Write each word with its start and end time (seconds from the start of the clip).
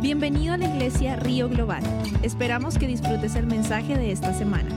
Bienvenido 0.00 0.52
a 0.52 0.58
la 0.58 0.66
iglesia 0.66 1.16
Río 1.16 1.48
Global. 1.48 1.82
Esperamos 2.22 2.78
que 2.78 2.86
disfrutes 2.86 3.34
el 3.34 3.46
mensaje 3.46 3.96
de 3.96 4.12
esta 4.12 4.34
semana. 4.34 4.68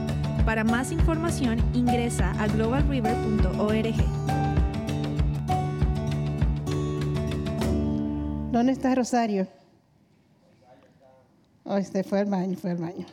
Para 0.46 0.64
más 0.64 0.92
información 0.92 1.62
ingresa 1.74 2.32
a 2.42 2.48
globalriver.org. 2.48 3.94
¿Dónde 8.50 8.72
está 8.72 8.94
Rosario? 8.94 9.46
Oh, 11.64 11.76
este 11.76 12.02
fue 12.02 12.20
al 12.20 12.26
baño, 12.26 12.56
fue 12.56 12.70
al 12.70 12.78
baño. 12.78 13.06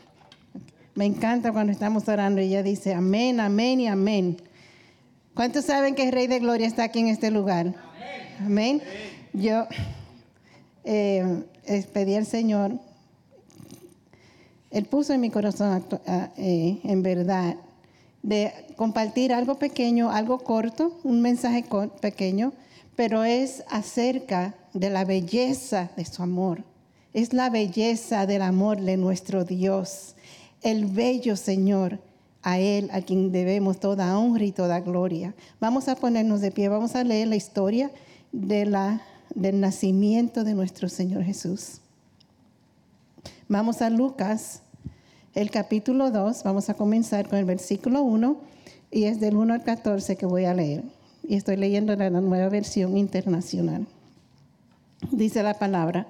Me 0.95 1.05
encanta 1.05 1.51
cuando 1.51 1.73
estamos 1.73 2.07
orando 2.07 2.39
y 2.41 2.45
ella 2.45 2.63
dice 2.63 2.93
amén, 2.93 3.41
amén 3.41 3.81
y 3.81 3.87
amén. 3.87 4.37
¿Cuántos 5.33 5.65
saben 5.65 5.93
que 5.93 6.03
el 6.03 6.13
Rey 6.13 6.27
de 6.27 6.39
Gloria 6.39 6.67
está 6.67 6.85
aquí 6.85 6.99
en 6.99 7.09
este 7.09 7.31
lugar? 7.31 7.75
Amén. 8.39 8.81
Yo 9.33 9.67
eh, 10.85 11.43
pedí 11.93 12.15
al 12.15 12.25
Señor, 12.25 12.73
Él 14.71 14.85
puso 14.85 15.13
en 15.13 15.21
mi 15.21 15.29
corazón, 15.29 15.85
eh, 16.37 16.79
en 16.83 17.03
verdad, 17.03 17.55
de 18.23 18.51
compartir 18.75 19.33
algo 19.33 19.55
pequeño, 19.55 20.11
algo 20.11 20.39
corto, 20.39 20.99
un 21.03 21.21
mensaje 21.21 21.65
pequeño, 22.01 22.53
pero 22.95 23.23
es 23.23 23.63
acerca 23.69 24.55
de 24.73 24.89
la 24.89 25.05
belleza 25.05 25.89
de 25.95 26.05
su 26.05 26.23
amor. 26.23 26.63
Es 27.13 27.33
la 27.33 27.49
belleza 27.49 28.25
del 28.25 28.41
amor 28.41 28.81
de 28.81 28.97
nuestro 28.97 29.43
Dios, 29.43 30.15
el 30.61 30.85
bello 30.85 31.35
Señor, 31.35 31.99
a 32.43 32.59
Él 32.59 32.89
a 32.91 33.01
quien 33.01 33.31
debemos 33.31 33.79
toda 33.79 34.17
honra 34.17 34.45
y 34.45 34.51
toda 34.51 34.79
gloria. 34.79 35.33
Vamos 35.59 35.87
a 35.87 35.95
ponernos 35.95 36.41
de 36.41 36.51
pie, 36.51 36.69
vamos 36.69 36.95
a 36.95 37.03
leer 37.03 37.27
la 37.27 37.35
historia 37.35 37.91
de 38.31 38.65
la, 38.65 39.01
del 39.37 39.59
nacimiento 39.59 40.43
de 40.43 40.55
nuestro 40.55 40.89
Señor 40.89 41.23
Jesús. 41.23 41.79
Vamos 43.47 43.83
a 43.83 43.91
Lucas, 43.91 44.63
el 45.35 45.51
capítulo 45.51 46.09
2, 46.09 46.41
vamos 46.43 46.69
a 46.69 46.73
comenzar 46.73 47.29
con 47.29 47.37
el 47.37 47.45
versículo 47.45 48.01
1 48.01 48.35
y 48.89 49.03
es 49.03 49.19
del 49.19 49.37
1 49.37 49.53
al 49.53 49.63
14 49.63 50.15
que 50.15 50.25
voy 50.25 50.45
a 50.45 50.55
leer. 50.55 50.83
Y 51.23 51.35
estoy 51.35 51.55
leyendo 51.55 51.95
la 51.95 52.09
nueva 52.09 52.49
versión 52.49 52.97
internacional. 52.97 53.85
Dice 55.11 55.43
la 55.43 55.53
palabra, 55.53 56.07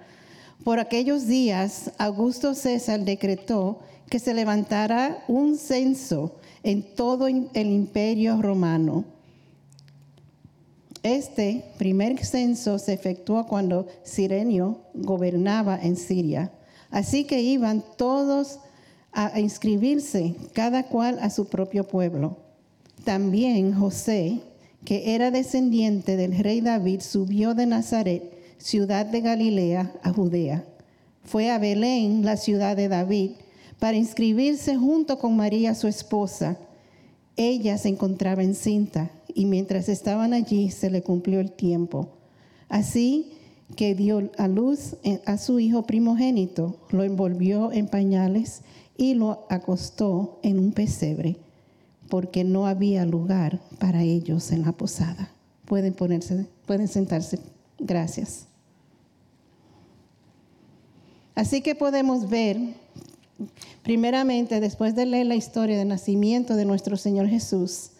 por 0.63 0.79
aquellos 0.79 1.27
días 1.27 1.91
Augusto 1.97 2.55
César 2.55 3.01
decretó 3.01 3.79
que 4.09 4.19
se 4.19 4.33
levantara 4.33 5.25
un 5.27 5.57
censo 5.57 6.35
en 6.63 6.95
todo 6.95 7.27
el 7.27 7.67
imperio 7.67 8.41
romano. 8.41 9.16
Este 11.03 11.63
primer 11.77 12.23
censo 12.25 12.79
se 12.79 12.93
efectuó 12.93 13.47
cuando 13.47 13.87
Sirenio 14.03 14.79
gobernaba 14.93 15.79
en 15.81 15.95
Siria. 15.95 16.51
Así 16.89 17.25
que 17.25 17.41
iban 17.41 17.83
todos 17.97 18.59
a 19.11 19.39
inscribirse, 19.39 20.35
cada 20.53 20.83
cual 20.83 21.19
a 21.21 21.29
su 21.29 21.47
propio 21.47 21.87
pueblo. 21.87 22.37
También 23.03 23.73
José, 23.73 24.41
que 24.85 25.15
era 25.15 25.31
descendiente 25.31 26.17
del 26.17 26.37
rey 26.37 26.61
David, 26.61 27.01
subió 27.01 27.53
de 27.53 27.65
Nazaret, 27.65 28.23
ciudad 28.57 29.05
de 29.05 29.21
Galilea, 29.21 29.91
a 30.03 30.11
Judea. 30.11 30.65
Fue 31.23 31.49
a 31.51 31.57
Belén, 31.57 32.25
la 32.25 32.37
ciudad 32.37 32.75
de 32.75 32.87
David, 32.87 33.31
para 33.79 33.97
inscribirse 33.97 34.75
junto 34.75 35.19
con 35.19 35.35
María, 35.35 35.75
su 35.75 35.87
esposa. 35.87 36.57
Ella 37.35 37.77
se 37.77 37.89
encontraba 37.89 38.43
encinta 38.43 39.11
y 39.37 39.45
mientras 39.45 39.87
estaban 39.87 40.33
allí 40.33 40.71
se 40.71 40.89
le 40.89 41.03
cumplió 41.03 41.39
el 41.39 41.51
tiempo. 41.51 42.17
Así 42.69 43.33
que 43.75 43.93
dio 43.93 44.31
a 44.39 44.47
luz 44.47 44.95
a 45.27 45.37
su 45.37 45.59
hijo 45.59 45.83
primogénito, 45.83 46.79
lo 46.89 47.03
envolvió 47.03 47.71
en 47.71 47.87
pañales 47.87 48.63
y 48.97 49.13
lo 49.13 49.45
acostó 49.51 50.39
en 50.41 50.57
un 50.57 50.71
pesebre, 50.71 51.37
porque 52.09 52.43
no 52.43 52.65
había 52.65 53.05
lugar 53.05 53.61
para 53.77 54.01
ellos 54.01 54.51
en 54.51 54.63
la 54.63 54.71
posada. 54.71 55.31
Pueden 55.65 55.93
ponerse, 55.93 56.47
pueden 56.65 56.87
sentarse. 56.87 57.37
Gracias. 57.77 58.47
Así 61.35 61.61
que 61.61 61.75
podemos 61.75 62.27
ver 62.27 62.57
Primeramente, 63.83 64.59
después 64.59 64.95
de 64.95 65.05
leer 65.05 65.27
la 65.27 65.35
historia 65.35 65.77
del 65.77 65.87
nacimiento 65.87 66.55
de 66.55 66.65
nuestro 66.65 66.97
Señor 66.97 67.27
Jesús, 67.27 67.91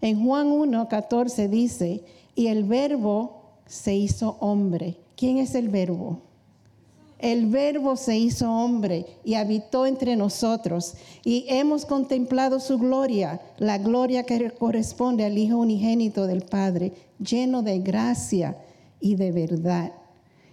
en 0.00 0.24
Juan 0.24 0.50
1, 0.50 0.88
14 0.88 1.48
dice, 1.48 2.02
y 2.34 2.48
el 2.48 2.64
verbo 2.64 3.42
se 3.66 3.94
hizo 3.94 4.36
hombre. 4.40 4.96
¿Quién 5.16 5.38
es 5.38 5.54
el 5.54 5.68
verbo? 5.68 6.18
El 7.18 7.46
verbo 7.46 7.96
se 7.96 8.18
hizo 8.18 8.52
hombre 8.52 9.06
y 9.24 9.34
habitó 9.34 9.86
entre 9.86 10.14
nosotros 10.14 10.94
y 11.24 11.46
hemos 11.48 11.86
contemplado 11.86 12.60
su 12.60 12.78
gloria, 12.78 13.40
la 13.56 13.78
gloria 13.78 14.24
que 14.24 14.50
corresponde 14.50 15.24
al 15.24 15.38
Hijo 15.38 15.56
unigénito 15.56 16.26
del 16.26 16.42
Padre, 16.42 16.92
lleno 17.18 17.62
de 17.62 17.78
gracia 17.78 18.58
y 19.00 19.14
de 19.14 19.32
verdad. 19.32 19.92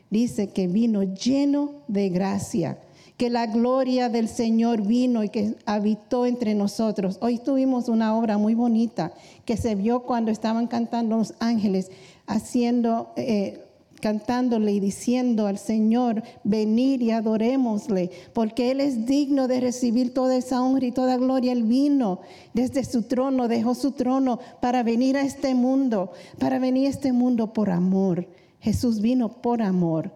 Dice 0.10 0.50
que 0.50 0.68
vino 0.68 1.04
lleno 1.04 1.72
de 1.88 2.10
gracia 2.10 2.78
que 3.22 3.30
la 3.30 3.46
gloria 3.46 4.10
del 4.10 4.28
Señor 4.28 4.82
vino 4.82 5.24
y 5.24 5.30
que 5.30 5.54
habitó 5.68 6.26
entre 6.26 6.56
nosotros. 6.56 7.20
Hoy 7.22 7.38
tuvimos 7.38 7.88
una 7.88 8.18
obra 8.18 8.40
muy 8.40 8.56
bonita 8.56 9.14
que 9.46 9.58
se 9.58 9.76
vio 9.76 10.00
cuando 10.00 10.32
estaban 10.32 10.66
cantando 10.66 11.18
los 11.18 11.36
ángeles, 11.38 11.92
haciendo, 12.26 13.14
eh, 13.18 13.64
cantándole 14.02 14.72
y 14.72 14.80
diciendo 14.80 15.46
al 15.46 15.60
Señor, 15.60 16.24
venir 16.44 17.04
y 17.04 17.12
adorémosle, 17.12 18.10
porque 18.34 18.72
Él 18.72 18.82
es 18.82 19.06
digno 19.06 19.48
de 19.48 19.60
recibir 19.60 20.16
toda 20.16 20.36
esa 20.36 20.64
honra 20.64 20.88
y 20.88 20.92
toda 20.92 21.18
gloria. 21.18 21.52
Él 21.52 21.62
vino 21.62 22.22
desde 22.56 22.84
su 22.84 23.04
trono, 23.04 23.48
dejó 23.48 23.76
su 23.76 23.92
trono 23.92 24.40
para 24.62 24.82
venir 24.82 25.16
a 25.16 25.22
este 25.22 25.54
mundo, 25.54 26.12
para 26.40 26.58
venir 26.58 26.88
a 26.88 26.90
este 26.90 27.14
mundo 27.14 27.54
por 27.54 27.70
amor. 27.70 28.28
Jesús 28.62 29.00
vino 29.00 29.30
por 29.30 29.62
amor, 29.62 30.12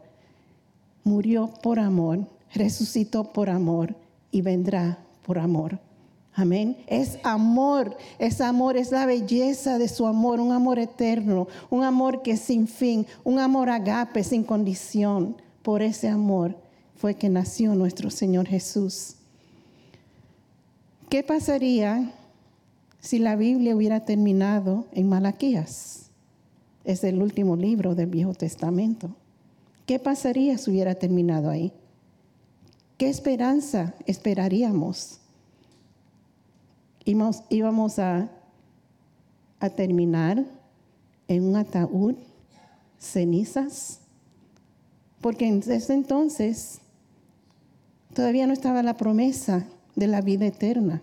murió 1.04 1.52
por 1.62 1.78
amor 1.78 2.34
resucitó 2.56 3.32
por 3.32 3.50
amor 3.50 3.96
y 4.32 4.42
vendrá 4.42 4.98
por 5.24 5.38
amor. 5.38 5.80
Amén. 6.34 6.78
Es 6.88 7.18
amor, 7.24 7.96
es 8.20 8.42
amor, 8.42 8.76
es 8.76 8.92
la 8.92 9.06
belleza 9.06 9.78
de 9.78 9.88
su 9.88 10.06
amor, 10.06 10.42
un 10.42 10.52
amor 10.52 10.80
eterno, 10.80 11.48
un 11.70 11.84
amor 11.84 12.24
que 12.24 12.32
es 12.32 12.42
sin 12.42 12.68
fin, 12.68 13.06
un 13.24 13.40
amor 13.40 13.70
agape, 13.70 14.24
sin 14.24 14.44
condición. 14.44 15.38
Por 15.62 15.82
ese 15.82 16.10
amor 16.10 16.58
fue 16.96 17.16
que 17.16 17.30
nació 17.30 17.74
nuestro 17.76 18.10
Señor 18.10 18.48
Jesús. 18.48 19.16
¿Qué 21.10 21.24
pasaría 21.24 22.12
si 23.00 23.20
la 23.20 23.38
Biblia 23.38 23.76
hubiera 23.76 24.04
terminado 24.04 24.88
en 24.92 25.08
Malaquías? 25.08 26.10
Es 26.84 27.04
el 27.06 27.22
último 27.22 27.56
libro 27.56 27.96
del 27.96 28.08
Viejo 28.08 28.34
Testamento. 28.34 29.10
¿Qué 29.86 30.00
pasaría 30.00 30.58
si 30.58 30.72
hubiera 30.72 30.96
terminado 30.96 31.50
ahí? 31.50 31.72
¿Qué 32.98 33.10
esperanza 33.10 33.94
esperaríamos? 34.06 35.20
Íbamos, 37.04 38.00
a, 38.00 38.30
a 39.60 39.70
terminar 39.70 40.46
en 41.28 41.44
un 41.44 41.58
ataúd, 41.58 42.16
cenizas, 42.98 44.00
porque 45.20 45.48
en 45.48 45.60
ese 45.60 45.94
entonces 45.94 46.80
todavía 48.14 48.48
no 48.48 48.54
estaba 48.54 48.82
la 48.82 48.96
promesa 48.96 49.68
de 49.96 50.08
la 50.08 50.22
vida 50.22 50.46
eterna. 50.46 51.02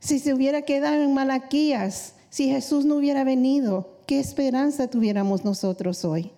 Si 0.00 0.18
se 0.18 0.34
hubiera 0.34 0.62
quedado 0.62 1.02
en 1.02 1.14
Malaquías, 1.14 2.14
si 2.28 2.48
Jesús 2.48 2.84
no 2.84 2.96
hubiera 2.96 3.24
venido, 3.24 3.98
¿qué 4.06 4.20
esperanza 4.20 4.88
tuviéramos 4.88 5.44
nosotros 5.44 6.04
hoy? 6.04 6.30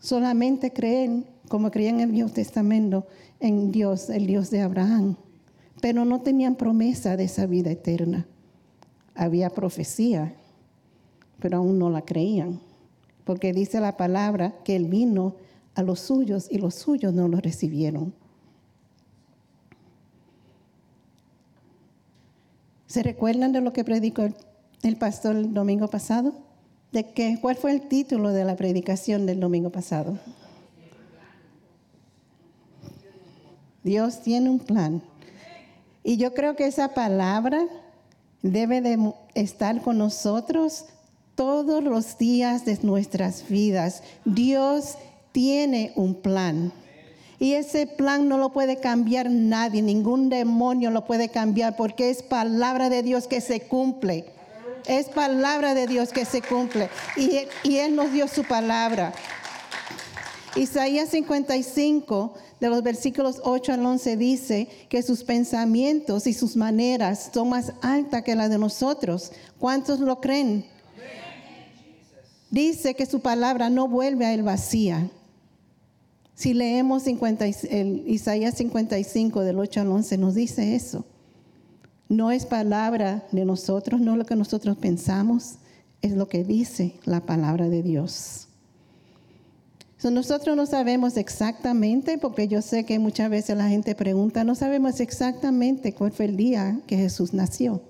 Solamente 0.00 0.72
creen 0.72 1.33
como 1.48 1.70
creían 1.70 1.96
en 1.96 2.08
el 2.08 2.12
Viejo 2.12 2.30
Testamento, 2.30 3.06
en 3.40 3.70
Dios, 3.70 4.10
el 4.10 4.26
Dios 4.26 4.50
de 4.50 4.62
Abraham, 4.62 5.16
pero 5.80 6.04
no 6.04 6.20
tenían 6.22 6.56
promesa 6.56 7.16
de 7.16 7.24
esa 7.24 7.46
vida 7.46 7.70
eterna. 7.70 8.26
Había 9.14 9.50
profecía, 9.50 10.34
pero 11.40 11.58
aún 11.58 11.78
no 11.78 11.90
la 11.90 12.02
creían, 12.02 12.60
porque 13.24 13.52
dice 13.52 13.80
la 13.80 13.96
palabra 13.96 14.54
que 14.64 14.76
Él 14.76 14.86
vino 14.86 15.36
a 15.74 15.82
los 15.82 16.00
suyos 16.00 16.48
y 16.50 16.58
los 16.58 16.74
suyos 16.74 17.12
no 17.12 17.28
lo 17.28 17.38
recibieron. 17.38 18.14
¿Se 22.86 23.02
recuerdan 23.02 23.52
de 23.52 23.60
lo 23.60 23.72
que 23.72 23.82
predicó 23.82 24.22
el, 24.82 24.96
pastor 24.96 25.34
el 25.34 25.52
domingo 25.52 25.88
pasado? 25.88 26.32
¿De 26.92 27.10
qué? 27.10 27.38
¿Cuál 27.40 27.56
fue 27.56 27.72
el 27.72 27.88
título 27.88 28.28
de 28.30 28.44
la 28.44 28.54
predicación 28.54 29.26
del 29.26 29.40
domingo 29.40 29.70
pasado? 29.70 30.16
Dios 33.84 34.22
tiene 34.22 34.50
un 34.50 34.58
plan. 34.58 35.02
Y 36.02 36.16
yo 36.16 36.34
creo 36.34 36.56
que 36.56 36.66
esa 36.66 36.94
palabra 36.94 37.64
debe 38.42 38.80
de 38.80 39.12
estar 39.34 39.80
con 39.82 39.98
nosotros 39.98 40.86
todos 41.34 41.82
los 41.82 42.18
días 42.18 42.64
de 42.64 42.78
nuestras 42.82 43.48
vidas. 43.48 44.02
Dios 44.24 44.96
tiene 45.32 45.92
un 45.96 46.14
plan. 46.14 46.72
Y 47.38 47.54
ese 47.54 47.86
plan 47.86 48.28
no 48.28 48.38
lo 48.38 48.52
puede 48.52 48.78
cambiar 48.78 49.30
nadie, 49.30 49.82
ningún 49.82 50.30
demonio 50.30 50.90
lo 50.90 51.04
puede 51.04 51.28
cambiar 51.28 51.76
porque 51.76 52.10
es 52.10 52.22
palabra 52.22 52.88
de 52.88 53.02
Dios 53.02 53.26
que 53.26 53.40
se 53.40 53.60
cumple. 53.60 54.24
Es 54.86 55.08
palabra 55.08 55.74
de 55.74 55.86
Dios 55.86 56.10
que 56.10 56.24
se 56.24 56.40
cumple. 56.40 56.88
Y, 57.16 57.40
y 57.68 57.78
Él 57.78 57.96
nos 57.96 58.12
dio 58.12 58.28
su 58.28 58.44
palabra. 58.44 59.12
Isaías 60.56 61.08
55, 61.08 62.34
de 62.60 62.68
los 62.68 62.82
versículos 62.82 63.40
8 63.42 63.72
al 63.72 63.84
11, 63.84 64.16
dice 64.16 64.68
que 64.88 65.02
sus 65.02 65.24
pensamientos 65.24 66.28
y 66.28 66.32
sus 66.32 66.56
maneras 66.56 67.30
son 67.32 67.48
más 67.48 67.72
altas 67.82 68.22
que 68.22 68.36
las 68.36 68.50
de 68.50 68.58
nosotros. 68.58 69.32
¿Cuántos 69.58 69.98
lo 69.98 70.20
creen? 70.20 70.64
Dice 72.50 72.94
que 72.94 73.06
su 73.06 73.20
palabra 73.20 73.68
no 73.68 73.88
vuelve 73.88 74.26
a 74.26 74.32
él 74.32 74.44
vacía. 74.44 75.10
Si 76.36 76.54
leemos 76.54 77.02
50, 77.02 77.46
el 77.46 78.04
Isaías 78.06 78.54
55 78.54 79.40
del 79.40 79.58
8 79.58 79.80
al 79.80 79.88
11 79.88 80.18
nos 80.18 80.34
dice 80.34 80.76
eso. 80.76 81.04
No 82.08 82.30
es 82.30 82.46
palabra 82.46 83.26
de 83.32 83.44
nosotros, 83.44 84.00
no 84.00 84.16
lo 84.16 84.24
que 84.24 84.36
nosotros 84.36 84.76
pensamos, 84.76 85.56
es 86.00 86.12
lo 86.12 86.28
que 86.28 86.44
dice 86.44 86.94
la 87.04 87.20
palabra 87.20 87.68
de 87.68 87.82
Dios 87.82 88.43
nosotros 90.10 90.56
no 90.56 90.66
sabemos 90.66 91.16
exactamente, 91.16 92.18
porque 92.18 92.48
yo 92.48 92.62
sé 92.62 92.84
que 92.84 92.98
muchas 92.98 93.30
veces 93.30 93.56
la 93.56 93.68
gente 93.68 93.94
pregunta, 93.94 94.44
no 94.44 94.54
sabemos 94.54 95.00
exactamente 95.00 95.94
cuál 95.94 96.12
fue 96.12 96.26
el 96.26 96.36
día 96.36 96.80
que 96.86 96.96
Jesús 96.96 97.32
nació. 97.32 97.82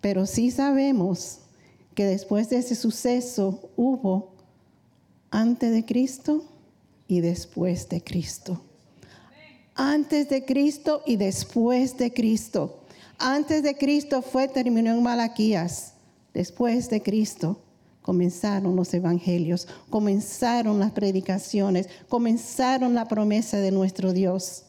Pero 0.00 0.26
sí 0.26 0.50
sabemos 0.50 1.38
que 1.94 2.04
después 2.04 2.50
de 2.50 2.58
ese 2.58 2.74
suceso 2.74 3.70
hubo 3.76 4.32
antes 5.30 5.72
de 5.72 5.84
Cristo 5.84 6.44
y 7.08 7.20
después 7.20 7.88
de 7.88 8.02
Cristo. 8.02 8.62
Antes 9.74 10.28
de 10.28 10.44
Cristo 10.44 11.02
y 11.06 11.16
después 11.16 11.96
de 11.96 12.12
Cristo. 12.12 12.84
Antes 13.18 13.62
de 13.62 13.76
Cristo 13.76 14.22
fue 14.22 14.48
terminó 14.48 14.90
en 14.90 15.02
Malaquías. 15.02 15.94
Después 16.34 16.90
de 16.90 17.02
Cristo 17.02 17.60
comenzaron 18.02 18.76
los 18.76 18.92
evangelios, 18.92 19.68
comenzaron 19.88 20.78
las 20.80 20.90
predicaciones, 20.90 21.88
comenzaron 22.08 22.94
la 22.94 23.06
promesa 23.06 23.58
de 23.58 23.70
nuestro 23.70 24.12
Dios. 24.12 24.64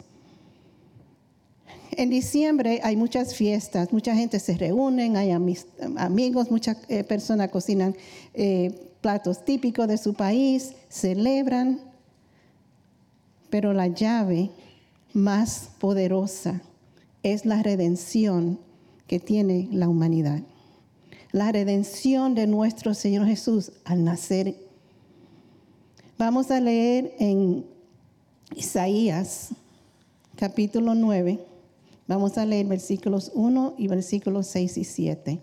En 1.92 2.10
diciembre 2.10 2.80
hay 2.84 2.96
muchas 2.96 3.36
fiestas, 3.36 3.92
mucha 3.92 4.16
gente 4.16 4.40
se 4.40 4.58
reúne, 4.58 5.16
hay 5.18 5.32
amigos, 5.32 6.50
muchas 6.50 6.78
eh, 6.88 7.04
personas 7.04 7.50
cocinan 7.50 7.96
eh, 8.34 8.92
platos 9.02 9.44
típicos 9.46 9.88
de 9.88 9.98
su 9.98 10.14
país, 10.14 10.74
celebran, 10.90 11.82
pero 13.50 13.74
la 13.74 13.88
llave 13.88 14.50
más 15.14 15.70
poderosa 15.80 16.62
es 17.22 17.46
la 17.46 17.62
redención 17.62 18.60
que 19.06 19.20
tiene 19.20 19.68
la 19.72 19.88
humanidad 19.88 20.42
la 21.34 21.52
redención 21.52 22.36
de 22.36 22.46
nuestro 22.46 22.94
Señor 22.94 23.26
Jesús 23.26 23.72
al 23.86 24.04
nacer. 24.04 24.56
Vamos 26.18 26.52
a 26.52 26.60
leer 26.60 27.16
en 27.18 27.66
Isaías 28.56 29.50
capítulo 30.36 30.94
9. 30.94 31.40
Vamos 32.08 32.38
a 32.38 32.46
leer 32.46 32.68
versículos 32.68 33.32
1 33.34 33.74
y 33.80 33.88
versículos 33.88 34.46
6 34.46 34.78
y 34.78 34.84
7. 34.84 35.40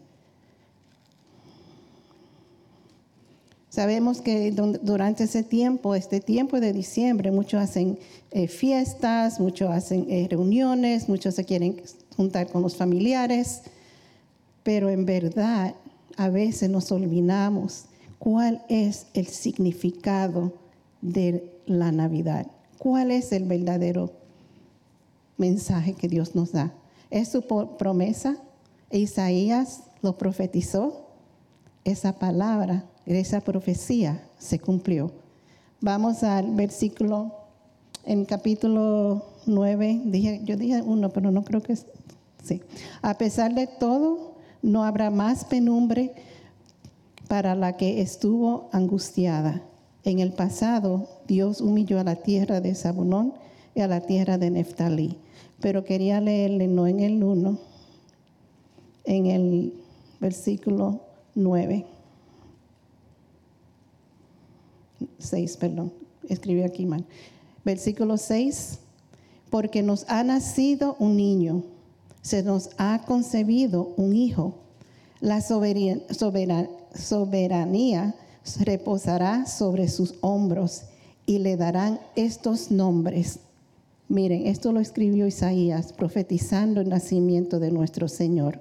Sabemos 3.69 4.20
que 4.20 4.52
durante 4.52 5.25
ese 5.25 5.43
tiempo, 5.43 5.96
este 5.96 6.20
tiempo 6.20 6.60
de 6.60 6.72
diciembre, 6.72 7.32
muchos 7.32 7.60
hacen 7.60 7.98
eh, 8.31 8.46
fiestas, 8.46 9.40
muchos 9.40 9.69
hacen 9.70 10.06
eh, 10.08 10.28
reuniones, 10.31 11.08
muchos 11.08 11.34
se 11.34 11.44
quieren 11.44 11.82
juntar 12.16 12.48
con 12.48 12.62
los 12.62 12.76
familiares 12.76 13.62
pero 14.62 14.90
en 14.90 15.04
verdad 15.04 15.75
a 16.16 16.28
veces 16.28 16.70
nos 16.70 16.92
olvidamos 16.92 17.86
cuál 18.18 18.62
es 18.68 19.06
el 19.14 19.26
significado 19.26 20.52
de 21.00 21.58
la 21.66 21.92
Navidad, 21.92 22.46
cuál 22.78 23.10
es 23.10 23.32
el 23.32 23.44
verdadero 23.44 24.12
mensaje 25.36 25.94
que 25.94 26.08
Dios 26.08 26.34
nos 26.34 26.52
da. 26.52 26.72
Es 27.10 27.28
su 27.28 27.42
promesa, 27.78 28.36
Isaías 28.90 29.84
lo 30.02 30.18
profetizó, 30.18 31.06
esa 31.84 32.18
palabra, 32.18 32.84
esa 33.06 33.40
profecía 33.40 34.22
se 34.38 34.58
cumplió. 34.58 35.10
Vamos 35.80 36.22
al 36.22 36.54
versículo 36.54 37.34
en 38.04 38.24
capítulo 38.24 39.24
9, 39.46 40.02
dije, 40.04 40.40
yo 40.44 40.56
dije 40.56 40.82
uno, 40.82 41.10
pero 41.10 41.30
no 41.30 41.44
creo 41.44 41.62
que 41.62 41.76
sí. 41.76 42.62
A 43.02 43.16
pesar 43.16 43.54
de 43.54 43.66
todo, 43.66 44.30
no 44.62 44.84
habrá 44.84 45.10
más 45.10 45.44
penumbre 45.44 46.12
para 47.28 47.54
la 47.54 47.76
que 47.76 48.00
estuvo 48.00 48.68
angustiada. 48.72 49.62
En 50.04 50.18
el 50.18 50.32
pasado, 50.32 51.08
Dios 51.26 51.60
humilló 51.60 52.00
a 52.00 52.04
la 52.04 52.16
tierra 52.16 52.60
de 52.60 52.74
Zabulón 52.74 53.34
y 53.74 53.80
a 53.80 53.88
la 53.88 54.00
tierra 54.00 54.38
de 54.38 54.50
Neftalí. 54.50 55.16
Pero 55.60 55.84
quería 55.84 56.20
leerle 56.20 56.66
no 56.66 56.86
en 56.86 57.00
el 57.00 57.22
1, 57.22 57.58
en 59.04 59.26
el 59.26 59.74
versículo 60.18 61.00
9. 61.34 61.86
6, 65.18 65.56
perdón, 65.58 65.92
escribí 66.28 66.62
aquí 66.62 66.86
mal. 66.86 67.04
Versículo 67.64 68.16
6, 68.16 68.78
porque 69.50 69.82
nos 69.82 70.08
ha 70.08 70.24
nacido 70.24 70.96
un 70.98 71.16
niño 71.16 71.62
se 72.22 72.43
nos 72.43 72.70
ha 72.78 73.02
concebido 73.06 73.94
un 73.96 74.14
hijo. 74.14 74.55
La 75.20 75.40
soberanía 75.40 76.05
reposará 78.61 79.46
sobre 79.46 79.88
sus 79.88 80.14
hombros 80.20 80.82
y 81.26 81.38
le 81.38 81.56
darán 81.56 82.00
estos 82.17 82.70
nombres. 82.70 83.40
Miren, 84.08 84.46
esto 84.46 84.72
lo 84.72 84.81
escribió 84.81 85.26
Isaías 85.26 85.93
profetizando 85.93 86.81
el 86.81 86.88
nacimiento 86.88 87.61
de 87.61 87.70
nuestro 87.70 88.08
Señor. 88.08 88.61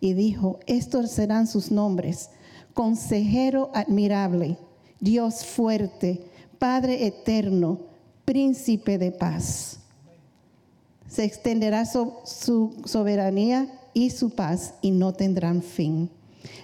Y 0.00 0.14
dijo, 0.14 0.58
estos 0.66 1.10
serán 1.10 1.46
sus 1.46 1.70
nombres. 1.70 2.30
Consejero 2.72 3.70
admirable, 3.72 4.58
Dios 5.00 5.44
fuerte, 5.44 6.24
Padre 6.58 7.06
eterno, 7.06 7.78
príncipe 8.24 8.98
de 8.98 9.12
paz 9.12 9.78
se 11.14 11.24
extenderá 11.24 11.84
su 11.86 12.74
soberanía 12.84 13.68
y 13.94 14.10
su 14.10 14.30
paz 14.30 14.74
y 14.82 14.90
no 14.90 15.12
tendrán 15.12 15.62
fin. 15.62 16.10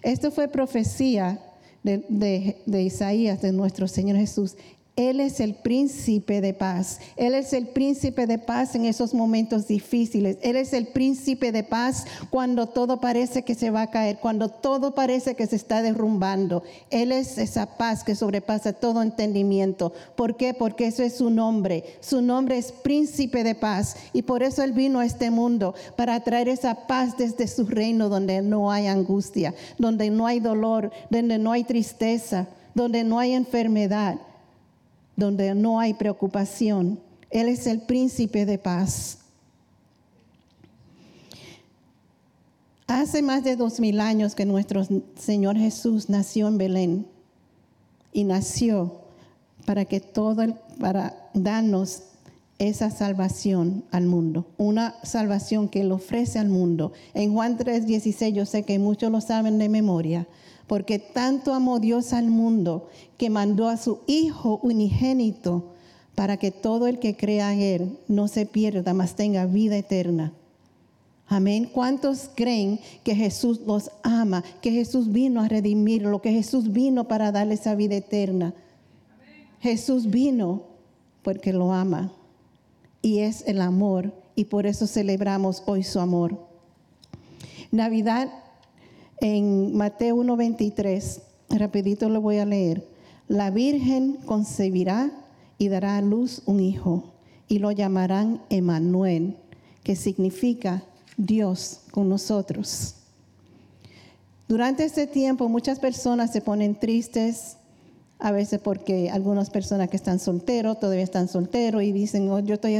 Esto 0.02 0.30
fue 0.30 0.48
profecía 0.48 1.40
de, 1.82 2.56
Isaías, 2.66 3.40
de 3.40 3.52
nuestro 3.52 3.88
Señor 3.88 4.16
Jesús, 4.18 4.56
él 5.00 5.18
es 5.18 5.40
el 5.40 5.54
príncipe 5.54 6.42
de 6.42 6.52
paz. 6.52 7.00
Él 7.16 7.32
es 7.32 7.54
el 7.54 7.68
príncipe 7.68 8.26
de 8.26 8.36
paz 8.36 8.74
en 8.74 8.84
esos 8.84 9.14
momentos 9.14 9.66
difíciles. 9.66 10.36
Él 10.42 10.56
es 10.56 10.74
el 10.74 10.88
príncipe 10.88 11.52
de 11.52 11.64
paz 11.64 12.04
cuando 12.28 12.66
todo 12.66 13.00
parece 13.00 13.42
que 13.42 13.54
se 13.54 13.70
va 13.70 13.82
a 13.82 13.90
caer, 13.90 14.18
cuando 14.18 14.50
todo 14.50 14.94
parece 14.94 15.34
que 15.36 15.46
se 15.46 15.56
está 15.56 15.80
derrumbando. 15.80 16.62
Él 16.90 17.12
es 17.12 17.38
esa 17.38 17.78
paz 17.78 18.04
que 18.04 18.14
sobrepasa 18.14 18.74
todo 18.74 19.00
entendimiento. 19.00 19.94
¿Por 20.16 20.36
qué? 20.36 20.52
Porque 20.52 20.88
eso 20.88 21.02
es 21.02 21.16
su 21.16 21.30
nombre. 21.30 21.84
Su 22.00 22.20
nombre 22.20 22.58
es 22.58 22.70
príncipe 22.70 23.42
de 23.42 23.54
paz. 23.54 23.96
Y 24.12 24.20
por 24.22 24.42
eso 24.42 24.62
Él 24.62 24.72
vino 24.72 25.00
a 25.00 25.06
este 25.06 25.30
mundo, 25.30 25.74
para 25.96 26.20
traer 26.20 26.50
esa 26.50 26.86
paz 26.86 27.16
desde 27.16 27.48
su 27.48 27.64
reino 27.64 28.10
donde 28.10 28.42
no 28.42 28.70
hay 28.70 28.86
angustia, 28.86 29.54
donde 29.78 30.10
no 30.10 30.26
hay 30.26 30.40
dolor, 30.40 30.90
donde 31.08 31.38
no 31.38 31.52
hay 31.52 31.64
tristeza, 31.64 32.48
donde 32.74 33.02
no 33.02 33.18
hay 33.18 33.32
enfermedad 33.32 34.18
donde 35.20 35.54
no 35.54 35.78
hay 35.78 35.94
preocupación. 35.94 36.98
Él 37.30 37.48
es 37.48 37.68
el 37.68 37.82
príncipe 37.82 38.44
de 38.44 38.58
paz. 38.58 39.18
Hace 42.88 43.22
más 43.22 43.44
de 43.44 43.54
dos 43.54 43.78
mil 43.78 44.00
años 44.00 44.34
que 44.34 44.44
nuestro 44.44 44.82
Señor 45.16 45.56
Jesús 45.56 46.08
nació 46.08 46.48
en 46.48 46.58
Belén 46.58 47.06
y 48.12 48.24
nació 48.24 49.02
para 49.64 49.84
que 49.84 50.00
todo 50.00 50.42
para 50.80 51.28
darnos 51.34 52.02
esa 52.58 52.90
salvación 52.90 53.84
al 53.90 54.06
mundo, 54.06 54.46
una 54.58 54.96
salvación 55.04 55.68
que 55.68 55.82
Él 55.82 55.92
ofrece 55.92 56.38
al 56.38 56.48
mundo. 56.48 56.92
En 57.14 57.32
Juan 57.32 57.56
3:16 57.56 58.32
yo 58.32 58.44
sé 58.44 58.64
que 58.64 58.78
muchos 58.78 59.12
lo 59.12 59.20
saben 59.20 59.58
de 59.58 59.68
memoria, 59.68 60.26
porque 60.70 61.00
tanto 61.00 61.52
amó 61.52 61.80
Dios 61.80 62.12
al 62.12 62.30
mundo 62.30 62.90
que 63.18 63.28
mandó 63.28 63.68
a 63.68 63.76
su 63.76 64.02
Hijo 64.06 64.60
unigénito 64.62 65.72
para 66.14 66.36
que 66.36 66.52
todo 66.52 66.86
el 66.86 67.00
que 67.00 67.16
crea 67.16 67.52
en 67.52 67.60
Él 67.60 67.98
no 68.06 68.28
se 68.28 68.46
pierda, 68.46 68.94
mas 68.94 69.16
tenga 69.16 69.46
vida 69.46 69.76
eterna. 69.76 70.32
Amén. 71.26 71.68
¿Cuántos 71.72 72.30
creen 72.36 72.78
que 73.02 73.16
Jesús 73.16 73.62
los 73.66 73.90
ama, 74.04 74.44
que 74.62 74.70
Jesús 74.70 75.10
vino 75.10 75.40
a 75.40 75.48
redimir, 75.48 76.02
lo 76.02 76.22
que 76.22 76.30
Jesús 76.30 76.70
vino 76.70 77.08
para 77.08 77.32
darle 77.32 77.54
esa 77.54 77.74
vida 77.74 77.96
eterna? 77.96 78.54
Jesús 79.58 80.08
vino 80.08 80.62
porque 81.22 81.52
lo 81.52 81.72
ama 81.72 82.12
y 83.02 83.18
es 83.18 83.42
el 83.48 83.60
amor 83.60 84.14
y 84.36 84.44
por 84.44 84.66
eso 84.66 84.86
celebramos 84.86 85.64
hoy 85.66 85.82
su 85.82 85.98
amor. 85.98 86.38
Navidad 87.72 88.30
en 89.20 89.76
Mateo 89.76 90.16
1:23, 90.16 91.20
rapidito 91.50 92.08
lo 92.08 92.20
voy 92.20 92.38
a 92.38 92.46
leer. 92.46 92.86
La 93.28 93.50
Virgen 93.50 94.18
concebirá 94.24 95.10
y 95.58 95.68
dará 95.68 95.98
a 95.98 96.02
luz 96.02 96.42
un 96.46 96.60
hijo 96.60 97.12
y 97.48 97.58
lo 97.58 97.70
llamarán 97.70 98.42
Emanuel, 98.48 99.36
que 99.82 99.94
significa 99.94 100.82
Dios 101.16 101.82
con 101.90 102.08
nosotros. 102.08 102.96
Durante 104.48 104.84
este 104.84 105.06
tiempo 105.06 105.48
muchas 105.48 105.78
personas 105.78 106.32
se 106.32 106.40
ponen 106.40 106.74
tristes, 106.74 107.56
a 108.18 108.32
veces 108.32 108.60
porque 108.60 109.10
algunas 109.10 109.50
personas 109.50 109.88
que 109.88 109.96
están 109.96 110.18
solteros 110.18 110.80
todavía 110.80 111.04
están 111.04 111.28
solteros 111.28 111.82
y 111.82 111.92
dicen, 111.92 112.30
oh, 112.30 112.40
yo 112.40 112.54
estoy, 112.54 112.74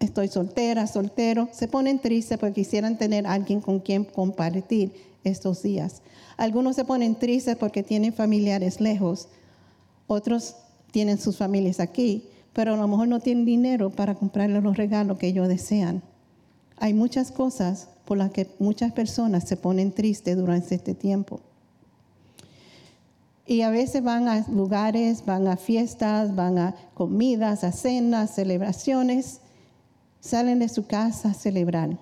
estoy 0.00 0.28
soltera, 0.28 0.86
soltero, 0.86 1.48
se 1.52 1.68
ponen 1.68 1.98
tristes 1.98 2.38
porque 2.38 2.62
quisieran 2.62 2.98
tener 2.98 3.26
alguien 3.26 3.60
con 3.60 3.80
quien 3.80 4.04
compartir 4.04 5.11
estos 5.24 5.62
días. 5.62 6.02
Algunos 6.36 6.76
se 6.76 6.84
ponen 6.84 7.14
tristes 7.14 7.56
porque 7.56 7.82
tienen 7.82 8.12
familiares 8.12 8.80
lejos, 8.80 9.28
otros 10.06 10.56
tienen 10.90 11.18
sus 11.18 11.36
familias 11.36 11.80
aquí, 11.80 12.28
pero 12.52 12.74
a 12.74 12.76
lo 12.76 12.88
mejor 12.88 13.08
no 13.08 13.20
tienen 13.20 13.44
dinero 13.44 13.90
para 13.90 14.14
comprarle 14.14 14.60
los 14.60 14.76
regalos 14.76 15.18
que 15.18 15.28
ellos 15.28 15.48
desean. 15.48 16.02
Hay 16.76 16.94
muchas 16.94 17.30
cosas 17.30 17.88
por 18.04 18.18
las 18.18 18.30
que 18.30 18.48
muchas 18.58 18.92
personas 18.92 19.44
se 19.48 19.56
ponen 19.56 19.92
tristes 19.92 20.36
durante 20.36 20.74
este 20.74 20.94
tiempo. 20.94 21.40
Y 23.46 23.62
a 23.62 23.70
veces 23.70 24.02
van 24.02 24.28
a 24.28 24.46
lugares, 24.48 25.24
van 25.24 25.46
a 25.48 25.56
fiestas, 25.56 26.34
van 26.34 26.58
a 26.58 26.74
comidas, 26.94 27.64
a 27.64 27.72
cenas, 27.72 28.34
celebraciones, 28.34 29.40
salen 30.20 30.60
de 30.60 30.68
su 30.68 30.86
casa 30.86 31.30
a 31.30 31.34
celebrar. 31.34 31.98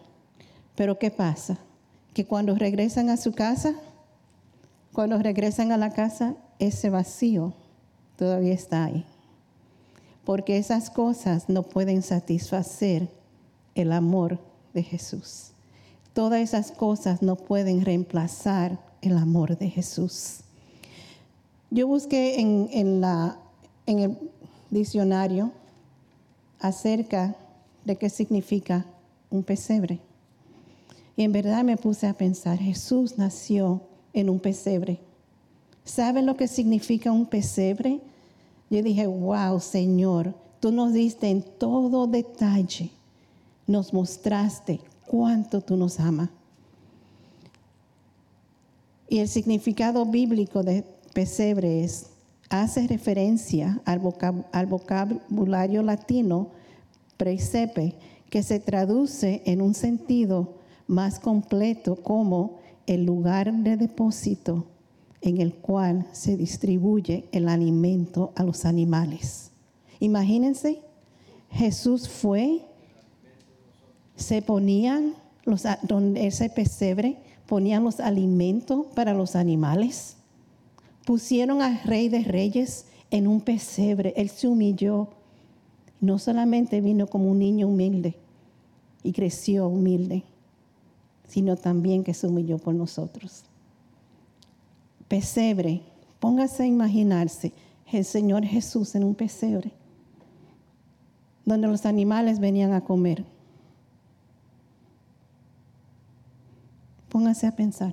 Pero 0.75 0.99
¿qué 0.99 1.11
pasa? 1.11 1.59
Que 2.15 2.27
cuando 2.27 2.55
regresan 2.55 3.11
a 3.11 3.17
su 3.17 3.33
casa, 3.33 3.75
cuando 4.93 5.19
regresan 5.19 5.73
a 5.73 5.77
la 5.77 5.93
casa, 5.93 6.35
ese 6.59 6.91
vacío 6.91 7.55
todavía 8.17 8.53
está 8.53 8.85
ahí. 8.85 9.05
Porque 10.25 10.59
esas 10.59 10.91
cosas 10.91 11.49
no 11.49 11.63
pueden 11.63 12.03
satisfacer 12.03 13.09
el 13.75 13.93
amor 13.93 14.39
de 14.75 14.83
Jesús. 14.83 15.53
Todas 16.13 16.41
esas 16.41 16.73
cosas 16.73 17.23
no 17.23 17.37
pueden 17.37 17.85
reemplazar 17.85 18.79
el 19.01 19.17
amor 19.17 19.57
de 19.57 19.71
Jesús. 19.71 20.41
Yo 21.71 21.87
busqué 21.87 22.41
en, 22.41 22.69
el 23.87 24.19
diccionario 24.71 25.53
acerca 26.59 27.37
de 27.85 27.97
qué 27.97 28.11
significa 28.11 28.85
un 29.31 29.45
pesebre. 29.45 30.01
Y 31.21 31.25
en 31.25 31.33
verdad 31.33 31.65
me 31.65 31.77
puse 31.77 32.07
a 32.07 32.15
pensar, 32.15 32.59
Jesús 32.59 33.19
nació 33.19 33.83
en 34.15 34.31
un 34.31 34.41
pesebre. 34.41 35.01
¿Saben 35.85 36.25
lo 36.25 36.35
que 36.35 36.49
significa 36.49 37.13
un 37.13 37.27
pesebre? 37.27 38.01
Yo 38.71 38.83
dije, 38.83 39.07
wow, 39.07 39.61
Señor, 39.61 40.35
tú 40.61 40.73
nos 40.73 40.95
diste 40.95 41.29
en 41.29 41.43
todo 41.43 42.07
detalle, 42.07 42.89
nos 43.67 43.93
mostraste 43.93 44.81
cuánto 45.07 45.61
tú 45.61 45.77
nos 45.77 46.01
amas. 46.01 46.31
Y 49.07 49.19
el 49.19 49.29
significado 49.29 50.07
bíblico 50.07 50.63
de 50.63 50.87
pesebre 51.13 51.85
es, 51.85 52.07
hace 52.49 52.87
referencia 52.87 53.79
al, 53.85 54.01
al 54.53 54.67
vocabulario 54.67 55.83
latino 55.83 56.49
presepe, 57.19 57.95
que 58.31 58.43
se 58.43 58.59
traduce 58.59 59.43
en 59.45 59.61
un 59.61 59.75
sentido 59.75 60.60
más 60.91 61.21
completo 61.21 61.95
como 61.95 62.59
el 62.87 63.05
lugar 63.05 63.53
de 63.55 63.77
depósito 63.77 64.67
en 65.23 65.41
el 65.41 65.55
cual 65.55 66.07
se 66.11 66.37
distribuye 66.37 67.29
el 67.31 67.49
alimento 67.49 68.33
a 68.35 68.43
los 68.43 68.65
animales. 68.65 69.53
Imagínense, 70.01 70.83
Jesús 71.51 72.09
fue, 72.09 72.63
se 74.17 74.43
ponían 74.43 75.15
los, 75.45 75.63
donde 75.83 76.27
ese 76.27 76.51
pesebre, 76.51 77.19
ponían 77.47 77.85
los 77.85 78.01
alimentos 78.01 78.87
para 78.95 79.15
los 79.15 79.37
animales. 79.37 80.17
Pusieron 81.07 81.63
al 81.63 81.81
rey 81.85 82.09
de 82.09 82.25
reyes 82.25 82.87
en 83.13 83.29
un 83.29 83.41
pesebre, 83.41 84.13
él 84.17 84.29
se 84.29 84.49
humilló. 84.49 85.09
No 86.01 86.19
solamente 86.19 86.81
vino 86.81 87.07
como 87.07 87.31
un 87.31 87.39
niño 87.39 87.69
humilde 87.69 88.17
y 89.05 89.13
creció 89.13 89.69
humilde, 89.69 90.25
sino 91.31 91.57
también 91.57 92.05
que 92.05 92.13
se 92.13 92.27
humilló 92.27 92.59
por 92.59 92.75
nosotros 92.75 93.45
pesebre. 95.11 95.83
Póngase 96.21 96.63
a 96.63 96.67
imaginarse 96.67 97.53
el 97.93 98.05
Señor 98.05 98.45
Jesús 98.45 98.95
en 98.95 99.03
un 99.03 99.17
pesebre, 99.17 99.73
donde 101.45 101.67
los 101.67 101.85
animales 101.85 102.39
venían 102.39 102.73
a 102.73 102.83
comer. 102.83 103.25
Póngase 107.09 107.49
a 107.49 107.57
pensar. 107.57 107.93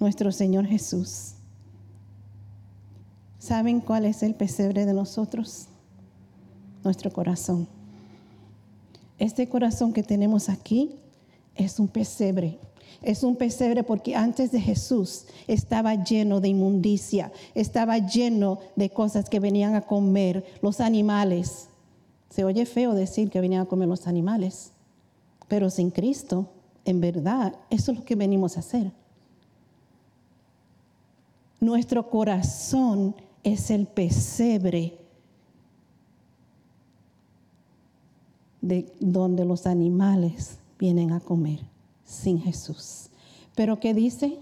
Nuestro 0.00 0.32
Señor 0.32 0.66
Jesús. 0.66 1.34
¿Saben 3.38 3.80
cuál 3.80 4.06
es 4.06 4.24
el 4.24 4.34
pesebre 4.34 4.86
de 4.86 4.94
nosotros? 4.94 5.68
Nuestro 6.82 7.12
corazón. 7.12 7.68
Este 9.18 9.48
corazón 9.48 9.92
que 9.92 10.02
tenemos 10.02 10.48
aquí 10.48 10.96
es 11.54 11.78
un 11.78 11.88
pesebre 11.88 12.58
es 13.02 13.22
un 13.22 13.36
pesebre 13.36 13.82
porque 13.82 14.14
antes 14.14 14.52
de 14.52 14.60
Jesús 14.60 15.24
estaba 15.46 15.94
lleno 16.04 16.40
de 16.40 16.48
inmundicia, 16.48 17.32
estaba 17.54 17.98
lleno 17.98 18.58
de 18.76 18.90
cosas 18.90 19.30
que 19.30 19.40
venían 19.40 19.74
a 19.74 19.82
comer 19.82 20.44
los 20.60 20.80
animales. 20.80 21.68
Se 22.28 22.44
oye 22.44 22.66
feo 22.66 22.92
decir 22.94 23.30
que 23.30 23.40
venían 23.40 23.62
a 23.62 23.66
comer 23.66 23.88
los 23.88 24.06
animales, 24.06 24.72
pero 25.48 25.70
sin 25.70 25.90
Cristo, 25.90 26.48
en 26.84 27.00
verdad, 27.00 27.54
eso 27.70 27.92
es 27.92 27.98
lo 27.98 28.04
que 28.04 28.16
venimos 28.16 28.56
a 28.56 28.60
hacer. 28.60 28.92
Nuestro 31.58 32.08
corazón 32.10 33.14
es 33.42 33.70
el 33.70 33.86
pesebre 33.86 34.98
de 38.60 38.92
donde 39.00 39.46
los 39.46 39.66
animales 39.66 40.58
vienen 40.80 41.12
a 41.12 41.20
comer 41.20 41.60
sin 42.04 42.40
Jesús. 42.40 43.10
Pero 43.54 43.78
¿qué 43.78 43.92
dice 43.92 44.38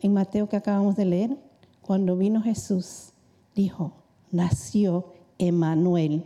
en 0.00 0.14
Mateo 0.14 0.48
que 0.48 0.56
acabamos 0.56 0.94
de 0.96 1.04
leer? 1.04 1.36
Cuando 1.82 2.16
vino 2.16 2.40
Jesús, 2.40 3.12
dijo, 3.56 3.92
nació 4.30 5.12
Emanuel, 5.38 6.24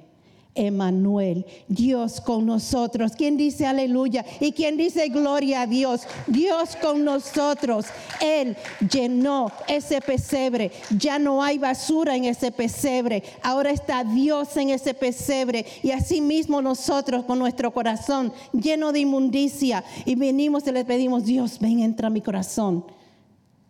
Emanuel, 0.56 1.46
Dios 1.68 2.20
con 2.20 2.46
nosotros. 2.46 3.12
¿Quién 3.16 3.36
dice 3.36 3.66
aleluya? 3.66 4.25
¿Y 4.40 4.52
quién 4.52 4.76
dice 4.76 5.08
gloria 5.08 5.62
a 5.62 5.66
Dios? 5.66 6.02
Dios 6.26 6.76
con 6.80 7.04
nosotros. 7.04 7.86
Él 8.20 8.56
llenó 8.90 9.52
ese 9.68 10.00
pesebre. 10.00 10.72
Ya 10.98 11.18
no 11.18 11.42
hay 11.42 11.58
basura 11.58 12.16
en 12.16 12.25
ese 12.25 12.50
pesebre. 12.50 13.22
Ahora 13.42 13.70
está 13.70 14.02
Dios 14.04 14.56
en 14.56 14.70
ese 14.70 14.94
pesebre. 14.94 15.66
Y 15.82 15.90
así 15.90 16.20
mismo 16.20 16.62
nosotros 16.62 17.25
con 17.25 17.38
nuestro 17.38 17.72
corazón 17.72 18.32
lleno 18.52 18.92
de 18.92 19.00
inmundicia. 19.00 19.84
Y 20.04 20.14
venimos 20.14 20.66
y 20.66 20.72
le 20.72 20.84
pedimos, 20.84 21.25
Dios, 21.25 21.58
ven, 21.60 21.80
entra 21.80 22.08
a 22.08 22.10
mi 22.10 22.20
corazón. 22.20 22.84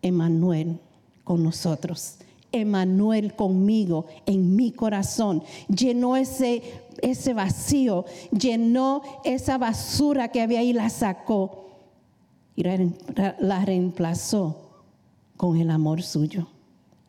Emanuel 0.01 0.79
con 1.23 1.43
nosotros. 1.43 2.17
Emanuel 2.51 3.35
conmigo 3.35 4.05
en 4.25 4.55
mi 4.55 4.71
corazón. 4.71 5.43
Llenó 5.67 6.15
ese, 6.15 6.61
ese 7.01 7.33
vacío, 7.33 8.05
llenó 8.31 9.01
esa 9.23 9.57
basura 9.57 10.29
que 10.29 10.41
había 10.41 10.59
ahí, 10.59 10.73
la 10.73 10.89
sacó 10.89 11.65
y 12.55 12.63
la 12.63 13.65
reemplazó 13.65 14.67
con 15.35 15.57
el 15.57 15.69
amor 15.69 16.01
suyo. 16.01 16.47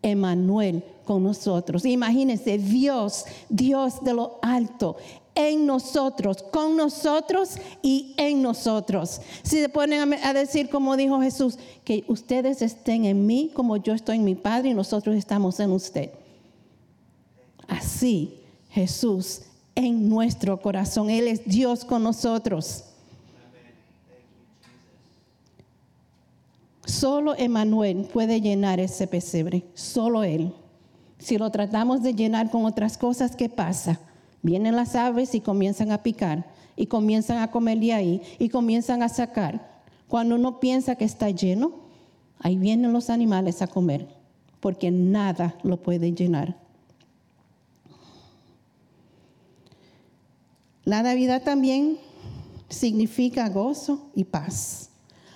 Emanuel 0.03 0.85
con 1.05 1.23
nosotros. 1.23 1.85
Imagínense, 1.85 2.59
Dios, 2.59 3.25
Dios 3.49 4.05
de 4.05 4.15
lo 4.15 4.39
alto, 4.43 4.97
en 5.39 5.67
nosotros, 5.67 6.43
con 6.43 6.77
nosotros 6.77 7.59
y 7.81 8.13
en 8.19 8.43
nosotros. 8.43 9.21
Si 9.45 9.61
se 9.61 9.69
ponen 9.69 10.13
a 10.13 10.33
decir, 10.35 10.69
como 10.69 10.97
dijo 10.97 11.21
Jesús, 11.21 11.59
que 11.85 12.05
ustedes 12.09 12.61
estén 12.61 13.05
en 13.05 13.25
mí 13.25 13.53
como 13.55 13.77
yo 13.77 13.95
estoy 13.95 14.17
en 14.17 14.25
mi 14.25 14.35
Padre 14.35 14.71
y 14.71 14.75
nosotros 14.75 15.15
estamos 15.15 15.61
en 15.61 15.71
usted. 15.71 16.11
Así 17.69 18.41
Jesús 18.71 19.43
en 19.77 20.09
nuestro 20.09 20.61
corazón. 20.61 21.09
Él 21.09 21.29
es 21.29 21.45
Dios 21.45 21.85
con 21.85 22.03
nosotros. 22.03 22.83
Solo 26.85 27.37
Emanuel 27.37 28.09
puede 28.13 28.41
llenar 28.41 28.81
ese 28.81 29.07
pesebre, 29.07 29.63
solo 29.75 30.25
Él. 30.25 30.53
Si 31.19 31.39
lo 31.39 31.51
tratamos 31.51 32.03
de 32.03 32.15
llenar 32.15 32.51
con 32.51 32.65
otras 32.65 32.99
cosas, 32.99 33.37
¿qué 33.37 33.49
pasa? 33.49 34.01
Vienen 34.43 34.77
las 34.77 34.95
aves 34.95 35.35
y 35.35 35.41
comienzan 35.41 35.91
a 35.91 36.03
picar 36.03 36.47
y 36.77 36.87
comienzan 36.87 37.39
a 37.39 37.51
comer 37.51 37.81
de 37.81 37.93
ahí 37.93 38.23
y 38.39 38.49
comienzan 38.49 39.03
a 39.03 39.09
sacar. 39.09 39.83
Cuando 40.07 40.37
uno 40.37 40.61
piensa 40.61 40.95
que 40.95 41.05
está 41.05 41.31
lleno, 41.31 41.73
ahí 42.39 42.57
vienen 42.57 42.93
los 42.93 43.11
animales 43.11 43.63
a 43.63 43.67
comer, 43.67 44.09
porque 44.61 44.91
nada 44.91 45.57
lo 45.63 45.83
puede 45.83 46.13
llenar. 46.13 46.57
La 50.85 51.03
Navidad 51.03 51.43
también 51.43 51.99
significa 52.69 53.49
gozo 53.49 54.11
y 54.15 54.25
paz. 54.25 54.89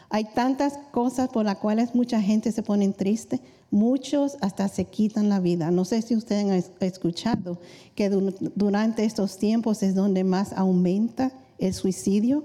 Hay 0.09 0.25
tantas 0.25 0.79
cosas 0.93 1.29
por 1.29 1.45
las 1.45 1.57
cuales 1.57 1.95
mucha 1.95 2.21
gente 2.23 2.53
se 2.53 2.63
pone 2.63 2.89
triste, 2.93 3.41
muchos 3.73 4.37
hasta 4.41 4.69
se 4.69 4.85
quitan 4.85 5.29
la 5.29 5.41
vida. 5.41 5.73
No 5.73 5.85
sé 5.85 6.01
si 6.03 6.15
ustedes 6.15 6.45
han 6.45 6.87
escuchado 6.87 7.59
que 7.97 8.09
durante 8.11 9.05
estos 9.05 9.39
tiempos 9.39 9.83
es 9.83 9.97
donde 9.97 10.23
más 10.23 10.53
aumenta 10.53 11.33
el 11.59 11.75
suicidio, 11.75 12.45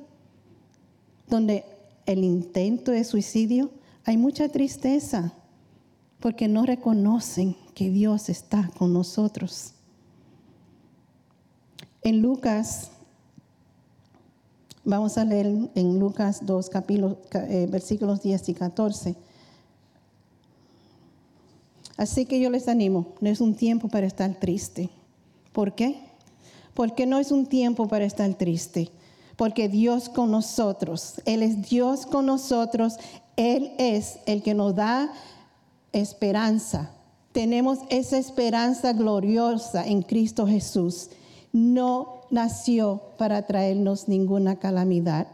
donde 1.30 1.66
el 2.06 2.24
intento 2.24 2.92
de 2.92 3.04
suicidio. 3.04 3.70
Hay 4.06 4.18
mucha 4.18 4.50
tristeza 4.50 5.34
porque 6.20 6.48
no 6.48 6.66
reconocen 6.66 7.56
que 7.76 7.92
Dios 7.92 8.30
está 8.30 8.72
con 8.78 8.94
nosotros. 8.94 9.74
En 12.02 12.22
Lucas 12.22 12.92
Vamos 14.90 15.18
a 15.18 15.26
leer 15.26 15.48
en 15.76 16.00
Lucas 16.00 16.46
2, 16.46 16.70
capítulo, 16.70 17.18
eh, 17.34 17.68
versículos 17.70 18.22
10 18.22 18.48
y 18.48 18.54
14. 18.54 19.18
Así 21.98 22.26
que 22.26 22.40
yo 22.40 22.50
les 22.52 22.68
animo, 22.68 23.16
no 23.20 23.30
es 23.30 23.42
un 23.42 23.56
tiempo 23.56 23.90
para 23.90 24.06
estar 24.06 24.36
triste. 24.36 24.90
¿Por 25.52 25.74
qué? 25.74 26.00
Porque 26.76 27.08
no 27.08 27.18
es 27.18 27.32
un 27.32 27.48
tiempo 27.48 27.88
para 27.88 28.06
estar 28.06 28.32
triste. 28.36 28.92
Porque 29.36 29.68
Dios 29.68 30.08
con 30.08 30.32
nosotros, 30.32 31.22
Él 31.26 31.44
es 31.44 31.70
Dios 31.70 32.06
con 32.06 32.28
nosotros, 32.28 32.98
Él 33.36 33.72
es 33.80 34.20
el 34.28 34.44
que 34.44 34.54
nos 34.54 34.76
da 34.76 35.12
esperanza. 35.92 36.92
Tenemos 37.32 37.80
esa 37.90 38.18
esperanza 38.18 38.94
gloriosa 38.94 39.86
en 39.86 40.02
Cristo 40.02 40.48
Jesús. 40.48 41.10
No 41.52 42.22
nació 42.30 43.02
para 43.18 43.46
traernos 43.46 44.08
ninguna 44.08 44.58
calamidad. 44.58 45.28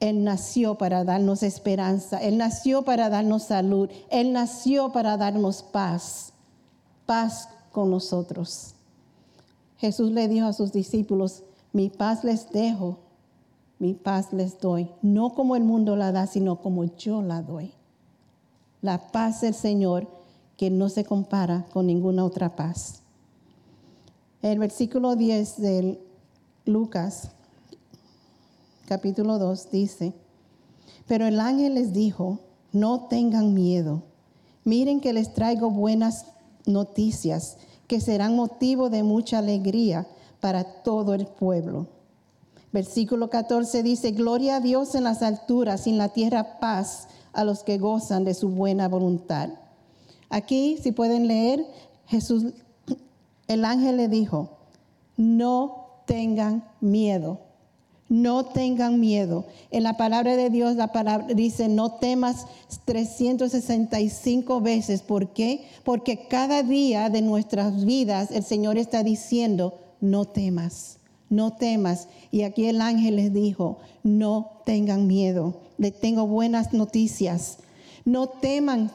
Él 0.00 0.24
nació 0.24 0.76
para 0.76 1.04
darnos 1.04 1.42
esperanza. 1.42 2.18
Él 2.18 2.36
nació 2.36 2.82
para 2.82 3.08
darnos 3.08 3.44
salud. 3.44 3.88
Él 4.10 4.32
nació 4.32 4.92
para 4.92 5.16
darnos 5.16 5.62
paz. 5.62 6.32
Paz 7.06 7.48
con 7.72 7.90
nosotros. 7.90 8.74
Jesús 9.78 10.10
le 10.12 10.28
dijo 10.28 10.46
a 10.46 10.52
sus 10.52 10.72
discípulos, 10.72 11.42
mi 11.72 11.90
paz 11.90 12.24
les 12.24 12.50
dejo, 12.50 12.98
mi 13.78 13.94
paz 13.94 14.32
les 14.32 14.58
doy. 14.60 14.88
No 15.02 15.34
como 15.34 15.56
el 15.56 15.64
mundo 15.64 15.96
la 15.96 16.12
da, 16.12 16.26
sino 16.26 16.60
como 16.60 16.84
yo 16.96 17.20
la 17.20 17.42
doy. 17.42 17.72
La 18.80 19.10
paz 19.10 19.40
del 19.40 19.54
Señor 19.54 20.06
que 20.56 20.70
no 20.70 20.88
se 20.88 21.04
compara 21.04 21.66
con 21.72 21.86
ninguna 21.86 22.24
otra 22.24 22.54
paz. 22.56 23.02
El 24.42 24.58
versículo 24.58 25.16
10 25.16 25.60
del 25.60 26.00
Lucas, 26.66 27.30
capítulo 28.86 29.38
2, 29.38 29.70
dice, 29.70 30.12
pero 31.06 31.26
el 31.26 31.40
ángel 31.40 31.74
les 31.74 31.92
dijo, 31.92 32.40
no 32.72 33.06
tengan 33.08 33.54
miedo, 33.54 34.02
miren 34.64 35.00
que 35.00 35.12
les 35.12 35.34
traigo 35.34 35.70
buenas 35.70 36.26
noticias 36.66 37.56
que 37.86 38.00
serán 38.00 38.36
motivo 38.36 38.90
de 38.90 39.02
mucha 39.02 39.38
alegría 39.38 40.06
para 40.40 40.64
todo 40.82 41.14
el 41.14 41.26
pueblo. 41.26 41.86
Versículo 42.72 43.30
14 43.30 43.82
dice, 43.82 44.10
gloria 44.10 44.56
a 44.56 44.60
Dios 44.60 44.94
en 44.94 45.04
las 45.04 45.22
alturas 45.22 45.86
y 45.86 45.90
en 45.90 45.98
la 45.98 46.08
tierra 46.08 46.58
paz 46.58 47.08
a 47.32 47.44
los 47.44 47.62
que 47.62 47.78
gozan 47.78 48.24
de 48.24 48.34
su 48.34 48.48
buena 48.48 48.88
voluntad. 48.88 49.50
Aquí, 50.28 50.78
si 50.82 50.90
pueden 50.92 51.28
leer, 51.28 51.64
Jesús 52.06 52.52
el 53.46 53.64
ángel 53.64 53.96
le 53.96 54.08
dijo, 54.08 54.50
no 55.16 55.86
tengan 56.06 56.64
miedo, 56.80 57.40
no 58.14 58.44
tengan 58.44 59.00
miedo. 59.00 59.44
En 59.72 59.82
la 59.82 59.96
palabra 59.96 60.36
de 60.36 60.48
Dios, 60.48 60.76
la 60.76 60.92
palabra 60.92 61.26
dice, 61.34 61.68
no 61.68 61.94
temas 61.94 62.46
365 62.84 64.60
veces. 64.60 65.02
¿Por 65.02 65.30
qué? 65.30 65.66
Porque 65.82 66.28
cada 66.28 66.62
día 66.62 67.10
de 67.10 67.22
nuestras 67.22 67.84
vidas 67.84 68.30
el 68.30 68.44
Señor 68.44 68.78
está 68.78 69.02
diciendo, 69.02 69.80
no 70.00 70.26
temas, 70.26 70.98
no 71.28 71.54
temas. 71.54 72.06
Y 72.30 72.42
aquí 72.42 72.66
el 72.66 72.82
ángel 72.82 73.16
les 73.16 73.32
dijo, 73.32 73.78
no 74.04 74.60
tengan 74.64 75.08
miedo. 75.08 75.56
Les 75.76 75.98
tengo 75.98 76.28
buenas 76.28 76.72
noticias. 76.72 77.58
No 78.04 78.28
teman, 78.28 78.92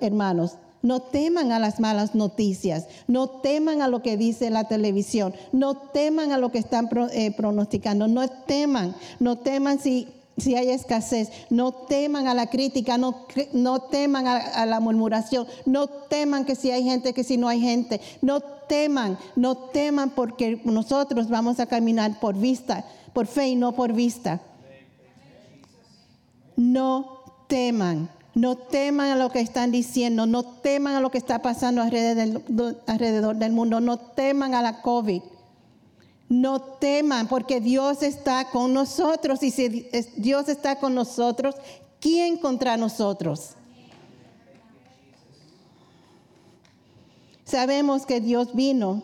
hermanos, 0.00 0.56
no 0.82 1.00
teman 1.00 1.52
a 1.52 1.58
las 1.58 1.80
malas 1.80 2.14
noticias, 2.14 2.86
no 3.06 3.28
teman 3.28 3.82
a 3.82 3.88
lo 3.88 4.02
que 4.02 4.16
dice 4.16 4.50
la 4.50 4.68
televisión, 4.68 5.34
no 5.52 5.76
teman 5.76 6.32
a 6.32 6.38
lo 6.38 6.50
que 6.50 6.58
están 6.58 6.88
eh, 7.12 7.32
pronosticando, 7.32 8.08
no 8.08 8.28
teman, 8.28 8.94
no 9.18 9.38
teman 9.38 9.80
si, 9.80 10.08
si 10.36 10.54
hay 10.54 10.70
escasez, 10.70 11.30
no 11.50 11.72
teman 11.72 12.28
a 12.28 12.34
la 12.34 12.48
crítica, 12.48 12.98
no, 12.98 13.26
no 13.52 13.80
teman 13.80 14.26
a, 14.26 14.36
a, 14.36 14.66
la 14.66 14.80
murmuración, 14.80 15.46
no 15.66 15.88
teman 15.88 16.44
que 16.44 16.54
si 16.54 16.70
hay 16.70 16.84
gente, 16.84 17.12
que 17.12 17.24
si 17.24 17.36
no 17.36 17.48
hay 17.48 17.60
gente, 17.60 18.00
no 18.22 18.40
teman, 18.40 19.18
no 19.34 19.56
teman 19.56 20.10
porque 20.10 20.60
nosotros 20.64 21.28
vamos 21.28 21.58
a 21.58 21.66
caminar 21.66 22.20
por 22.20 22.36
vista, 22.36 22.84
por 23.12 23.26
fe 23.26 23.48
y 23.48 23.56
no 23.56 23.72
por 23.72 23.92
vista. 23.92 24.40
No 26.56 27.22
teman. 27.46 28.10
No 28.38 28.54
teman 28.54 29.10
a 29.10 29.16
lo 29.16 29.30
que 29.30 29.40
están 29.40 29.72
diciendo, 29.72 30.24
no 30.24 30.44
teman 30.44 30.94
a 30.94 31.00
lo 31.00 31.10
que 31.10 31.18
está 31.18 31.42
pasando 31.42 31.82
alrededor 31.82 33.34
del, 33.34 33.50
mundo, 33.52 33.80
no 33.80 33.96
teman 33.98 34.54
a 34.54 34.62
la 34.62 34.80
COVID. 34.80 35.22
No 36.28 36.60
teman 36.60 37.26
porque 37.26 37.60
Dios 37.60 38.04
está 38.04 38.48
con 38.50 38.72
nosotros 38.72 39.42
y 39.42 39.50
si 39.50 39.88
Dios 40.14 40.48
está 40.48 40.78
con 40.78 40.94
nosotros, 40.94 41.56
¿quién 41.98 42.36
contra 42.36 42.76
nosotros? 42.76 43.56
Sabemos 47.42 48.06
que 48.06 48.20
Dios 48.20 48.54
vino 48.54 49.02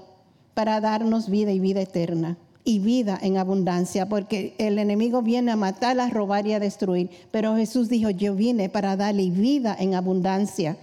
para 0.55 0.81
darnos 0.81 1.29
vida 1.29 1.51
y 1.51 1.59
vida 1.59 1.81
eterna 1.81 2.37
y 2.65 2.79
vida 2.79 3.19
en 3.21 3.37
abundancia, 3.37 4.09
porque 4.09 4.55
el 4.59 4.79
enemigo 4.79 5.21
viene 5.21 5.53
a 5.53 5.57
matar, 5.57 6.01
a 6.01 6.09
robar 6.09 6.47
y 6.47 6.55
a 6.55 6.61
destruir. 6.61 7.11
Pero 7.31 7.57
Jesús 7.57 7.91
dijo, 7.91 8.09
yo 8.09 8.35
vine 8.35 8.71
para 8.71 8.97
darle 8.97 9.29
vida 9.31 9.77
en 9.79 9.95
abundancia. 9.95 10.79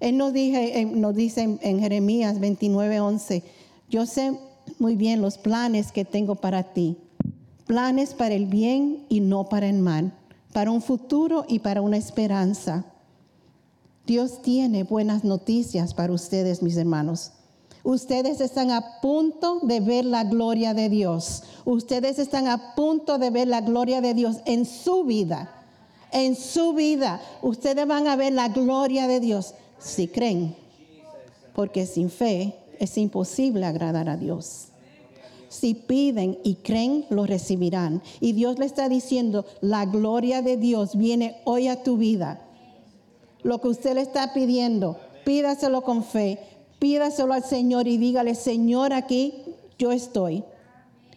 Él 0.00 0.18
nos, 0.18 0.32
dije, 0.34 0.84
nos 0.84 1.14
dice 1.14 1.58
en 1.60 1.80
Jeremías 1.80 2.40
29, 2.40 3.00
11, 3.00 3.42
yo 3.88 4.04
sé 4.04 4.36
muy 4.78 4.96
bien 4.96 5.22
los 5.22 5.38
planes 5.38 5.92
que 5.92 6.04
tengo 6.04 6.34
para 6.34 6.74
ti, 6.74 6.96
planes 7.66 8.12
para 8.12 8.34
el 8.34 8.46
bien 8.46 9.04
y 9.08 9.20
no 9.20 9.48
para 9.48 9.68
el 9.68 9.78
mal, 9.78 10.12
para 10.52 10.70
un 10.70 10.82
futuro 10.82 11.46
y 11.48 11.60
para 11.60 11.80
una 11.80 11.96
esperanza. 11.96 12.84
Dios 14.06 14.42
tiene 14.42 14.82
buenas 14.82 15.24
noticias 15.24 15.94
para 15.94 16.12
ustedes, 16.12 16.62
mis 16.62 16.76
hermanos. 16.76 17.32
Ustedes 17.84 18.40
están 18.40 18.70
a 18.70 19.00
punto 19.00 19.58
de 19.62 19.80
ver 19.80 20.04
la 20.04 20.24
gloria 20.24 20.72
de 20.72 20.88
Dios. 20.88 21.42
Ustedes 21.64 22.18
están 22.18 22.46
a 22.46 22.74
punto 22.74 23.18
de 23.18 23.30
ver 23.30 23.48
la 23.48 23.60
gloria 23.60 24.00
de 24.00 24.14
Dios 24.14 24.36
en 24.44 24.64
su 24.66 25.04
vida. 25.04 25.52
En 26.12 26.36
su 26.36 26.74
vida. 26.74 27.20
Ustedes 27.42 27.86
van 27.86 28.06
a 28.06 28.14
ver 28.14 28.34
la 28.34 28.48
gloria 28.48 29.08
de 29.08 29.18
Dios 29.18 29.54
si 29.80 30.06
creen. 30.06 30.54
Porque 31.54 31.86
sin 31.86 32.08
fe 32.08 32.54
es 32.78 32.96
imposible 32.98 33.66
agradar 33.66 34.08
a 34.08 34.16
Dios. 34.16 34.68
Si 35.48 35.74
piden 35.74 36.38
y 36.44 36.54
creen, 36.54 37.04
lo 37.10 37.26
recibirán. 37.26 38.00
Y 38.20 38.32
Dios 38.32 38.58
le 38.58 38.64
está 38.64 38.88
diciendo, 38.88 39.44
la 39.60 39.86
gloria 39.86 40.40
de 40.40 40.56
Dios 40.56 40.96
viene 40.96 41.40
hoy 41.44 41.68
a 41.68 41.82
tu 41.82 41.96
vida. 41.96 42.40
Lo 43.42 43.60
que 43.60 43.68
usted 43.68 43.94
le 43.94 44.02
está 44.02 44.32
pidiendo, 44.32 44.96
pídaselo 45.24 45.82
con 45.82 46.04
fe 46.04 46.38
pídaselo 46.82 47.32
al 47.32 47.44
Señor 47.44 47.86
y 47.86 47.96
dígale, 47.96 48.34
Señor, 48.34 48.92
aquí 48.92 49.44
yo 49.78 49.92
estoy. 49.92 50.42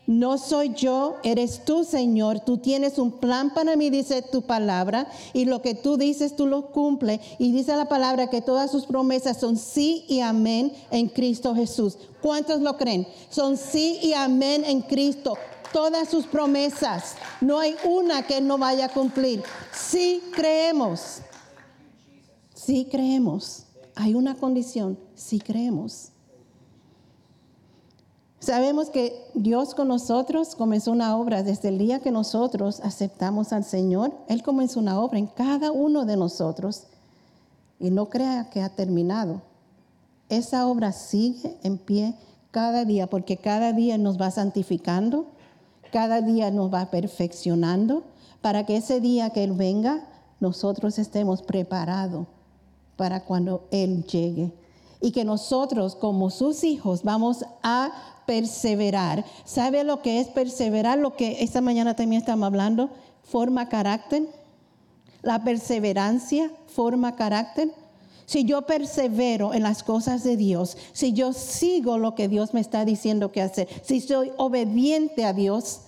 No 0.05 0.37
soy 0.37 0.75
yo, 0.75 1.15
eres 1.23 1.65
tú, 1.65 1.83
Señor. 1.83 2.39
Tú 2.41 2.59
tienes 2.59 2.99
un 2.99 3.13
plan 3.13 3.51
para 3.51 3.75
mí, 3.75 3.89
dice 3.89 4.21
tu 4.21 4.43
palabra, 4.43 5.07
y 5.33 5.45
lo 5.45 5.63
que 5.63 5.73
tú 5.73 5.97
dices, 5.97 6.35
tú 6.35 6.45
lo 6.45 6.67
cumples. 6.67 7.19
Y 7.39 7.51
dice 7.51 7.75
la 7.75 7.89
palabra 7.89 8.29
que 8.29 8.43
todas 8.43 8.69
sus 8.69 8.85
promesas 8.85 9.39
son 9.39 9.57
sí 9.57 10.05
y 10.07 10.19
amén 10.19 10.71
en 10.91 11.07
Cristo 11.07 11.55
Jesús. 11.55 11.97
¿Cuántos 12.21 12.61
lo 12.61 12.77
creen? 12.77 13.07
Son 13.31 13.57
sí 13.57 13.97
y 14.03 14.13
amén 14.13 14.63
en 14.67 14.81
Cristo. 14.83 15.35
Todas 15.73 16.09
sus 16.09 16.27
promesas. 16.27 17.15
No 17.41 17.57
hay 17.57 17.75
una 17.85 18.21
que 18.27 18.39
no 18.39 18.59
vaya 18.59 18.85
a 18.85 18.93
cumplir. 18.93 19.41
Sí 19.73 20.21
creemos. 20.31 21.21
Sí 22.53 22.87
creemos. 22.91 23.65
Hay 23.95 24.13
una 24.13 24.35
condición, 24.35 24.99
si 25.15 25.39
creemos. 25.39 26.11
Sabemos 28.39 28.89
que 28.89 29.27
Dios 29.33 29.73
con 29.73 29.87
nosotros 29.87 30.55
comenzó 30.55 30.91
una 30.91 31.17
obra 31.17 31.41
desde 31.41 31.69
el 31.69 31.77
día 31.77 31.99
que 31.99 32.11
nosotros 32.11 32.79
aceptamos 32.81 33.53
al 33.53 33.63
Señor. 33.63 34.13
Él 34.27 34.43
comenzó 34.43 34.79
una 34.79 34.99
obra 34.99 35.17
en 35.17 35.27
cada 35.27 35.71
uno 35.71 36.05
de 36.05 36.17
nosotros 36.17 36.83
y 37.79 37.89
no 37.89 38.09
crea 38.09 38.49
que 38.49 38.61
ha 38.61 38.69
terminado. 38.69 39.41
Esa 40.29 40.67
obra 40.67 40.91
sigue 40.91 41.57
en 41.63 41.77
pie 41.77 42.13
cada 42.51 42.85
día 42.85 43.07
porque 43.07 43.37
cada 43.37 43.73
día 43.73 43.97
nos 43.97 44.21
va 44.21 44.29
santificando, 44.29 45.27
cada 45.91 46.21
día 46.21 46.51
nos 46.51 46.71
va 46.71 46.91
perfeccionando 46.91 48.03
para 48.41 48.65
que 48.65 48.77
ese 48.77 48.99
día 48.99 49.31
que 49.31 49.43
Él 49.43 49.53
venga 49.53 50.07
nosotros 50.39 50.99
estemos 50.99 51.41
preparados 51.41 52.27
para 52.95 53.23
cuando 53.23 53.67
Él 53.71 54.05
llegue. 54.05 54.51
Y 55.01 55.11
que 55.11 55.25
nosotros 55.25 55.95
como 55.95 56.29
sus 56.29 56.63
hijos 56.63 57.03
vamos 57.03 57.45
a 57.61 57.91
perseverar. 58.25 59.25
¿Sabe 59.43 59.83
lo 59.83 60.01
que 60.01 60.19
es 60.19 60.27
perseverar? 60.27 60.97
Lo 60.97 61.15
que 61.15 61.43
esta 61.43 61.61
mañana 61.61 61.95
también 61.95 62.21
estamos 62.21 62.47
hablando, 62.47 62.89
forma 63.23 63.69
carácter. 63.69 64.23
La 65.21 65.43
perseverancia 65.43 66.51
forma 66.67 67.15
carácter. 67.15 67.71
Si 68.25 68.43
yo 68.43 68.63
persevero 68.63 69.53
en 69.53 69.63
las 69.63 69.83
cosas 69.83 70.23
de 70.23 70.35
Dios, 70.35 70.77
si 70.93 71.13
yo 71.13 71.33
sigo 71.33 71.97
lo 71.97 72.15
que 72.15 72.27
Dios 72.27 72.53
me 72.53 72.59
está 72.59 72.83
diciendo 72.83 73.31
que 73.31 73.41
hacer, 73.41 73.67
si 73.83 74.01
soy 74.01 74.31
obediente 74.37 75.25
a 75.25 75.33
Dios, 75.33 75.81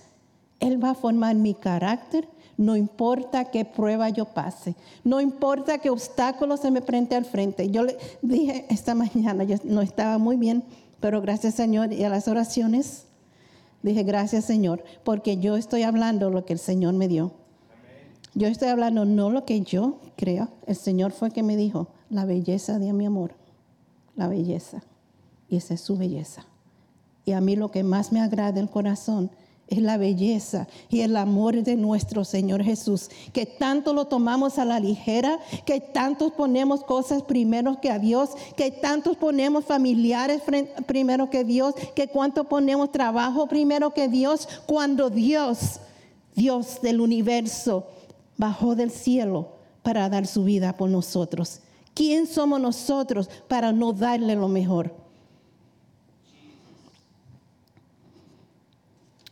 Él 0.60 0.82
va 0.82 0.90
a 0.90 0.94
formar 0.94 1.34
mi 1.34 1.54
carácter 1.54 2.28
no 2.58 2.76
importa 2.76 3.46
qué 3.46 3.64
prueba 3.64 4.10
yo 4.10 4.26
pase, 4.26 4.74
no 5.04 5.20
importa 5.20 5.78
qué 5.78 5.90
obstáculo 5.90 6.56
se 6.56 6.72
me 6.72 6.82
prende 6.82 7.14
al 7.14 7.24
frente. 7.24 7.70
Yo 7.70 7.84
le 7.84 7.96
dije 8.20 8.66
esta 8.68 8.94
mañana, 8.94 9.44
yo 9.44 9.56
no 9.64 9.80
estaba 9.80 10.18
muy 10.18 10.36
bien, 10.36 10.64
pero 11.00 11.22
gracias 11.22 11.54
Señor 11.54 11.92
y 11.92 12.02
a 12.02 12.08
las 12.10 12.26
oraciones, 12.26 13.04
dije 13.82 14.02
gracias 14.02 14.44
Señor, 14.44 14.84
porque 15.04 15.38
yo 15.38 15.56
estoy 15.56 15.84
hablando 15.84 16.30
lo 16.30 16.44
que 16.44 16.52
el 16.52 16.58
Señor 16.58 16.94
me 16.94 17.06
dio. 17.06 17.32
Yo 18.34 18.48
estoy 18.48 18.68
hablando 18.68 19.04
no 19.04 19.30
lo 19.30 19.44
que 19.44 19.60
yo 19.62 20.00
creo, 20.16 20.48
el 20.66 20.76
Señor 20.76 21.12
fue 21.12 21.30
que 21.30 21.44
me 21.44 21.56
dijo, 21.56 21.88
la 22.10 22.24
belleza 22.24 22.80
de 22.80 22.92
mi 22.92 23.06
amor, 23.06 23.34
la 24.16 24.26
belleza, 24.26 24.82
y 25.48 25.56
esa 25.56 25.74
es 25.74 25.80
su 25.80 25.96
belleza. 25.96 26.44
Y 27.24 27.32
a 27.32 27.40
mí 27.40 27.54
lo 27.54 27.70
que 27.70 27.84
más 27.84 28.10
me 28.10 28.20
agrada 28.20 28.58
el 28.58 28.68
corazón 28.68 29.30
es 29.68 29.82
la 29.82 29.96
belleza 29.96 30.66
y 30.88 31.00
el 31.00 31.16
amor 31.16 31.62
de 31.62 31.76
nuestro 31.76 32.24
Señor 32.24 32.62
Jesús, 32.62 33.10
que 33.32 33.46
tanto 33.46 33.92
lo 33.92 34.06
tomamos 34.06 34.58
a 34.58 34.64
la 34.64 34.80
ligera, 34.80 35.38
que 35.64 35.80
tanto 35.80 36.30
ponemos 36.30 36.82
cosas 36.82 37.22
primero 37.22 37.80
que 37.80 37.90
a 37.90 37.98
Dios, 37.98 38.30
que 38.56 38.70
tanto 38.70 39.14
ponemos 39.14 39.64
familiares 39.64 40.42
primero 40.86 41.30
que 41.30 41.44
Dios, 41.44 41.74
que 41.94 42.08
cuánto 42.08 42.44
ponemos 42.44 42.92
trabajo 42.92 43.46
primero 43.46 43.92
que 43.92 44.08
Dios, 44.08 44.48
cuando 44.66 45.10
Dios, 45.10 45.80
Dios 46.34 46.80
del 46.82 47.00
universo, 47.00 47.86
bajó 48.36 48.74
del 48.74 48.90
cielo 48.90 49.48
para 49.82 50.08
dar 50.08 50.26
su 50.26 50.44
vida 50.44 50.76
por 50.76 50.88
nosotros. 50.90 51.60
¿Quién 51.94 52.26
somos 52.26 52.60
nosotros 52.60 53.28
para 53.48 53.72
no 53.72 53.92
darle 53.92 54.36
lo 54.36 54.48
mejor? 54.48 55.07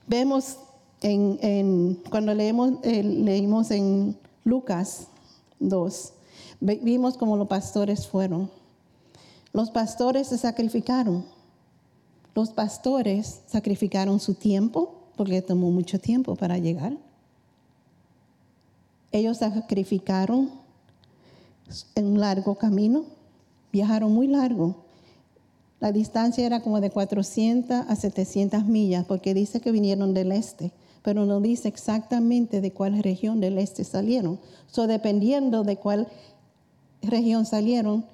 Vemos 0.07 0.59
en, 1.03 2.01
cuando 2.11 2.33
leemos, 2.33 2.75
eh, 2.83 3.03
leímos 3.03 3.71
en 3.71 4.17
Lucas 4.45 5.09
2, 5.59 6.13
vimos 6.61 7.17
como 7.17 7.37
los 7.37 7.49
pastores 7.49 8.07
fueron. 8.07 8.51
Los 9.53 9.71
pastores 9.71 10.29
se 10.29 10.39
sacrificaron. 10.39 11.25
Los 12.35 12.51
pastores 12.51 13.41
sacrificaron 13.47 14.21
su 14.21 14.35
tiempo, 14.35 14.95
porque 15.17 15.43
tomó 15.43 15.71
mucho 15.71 15.99
tiempo 15.99 16.37
para 16.37 16.59
llegar. 16.59 16.97
Ellos 19.13 19.39
sacrificaron 19.39 20.51
un 21.97 22.21
largo 22.21 22.55
camino, 22.57 23.05
viajaron 23.73 24.13
muy 24.13 24.27
largo 24.29 24.86
la 25.81 25.93
distancia 25.93 26.47
era 26.47 26.61
como 26.61 26.81
de 26.81 26.91
400 26.91 27.85
a 27.89 27.97
700 27.97 28.65
millas, 28.65 29.05
porque 29.05 29.35
dice 29.35 29.61
que 29.61 29.73
vinieron 29.73 30.15
del 30.15 30.33
este, 30.33 30.73
pero 31.03 31.27
no 31.27 31.41
dice 31.41 31.69
exactamente 31.69 32.61
de 32.61 32.73
cuál 32.73 33.03
región 33.03 33.41
del 33.41 33.59
este 33.59 33.85
salieron. 33.85 34.41
So, 34.67 34.87
dependiendo 34.87 35.65
de 35.65 35.77
cuál 35.77 36.09
región 37.03 37.45
salieron, 37.47 38.07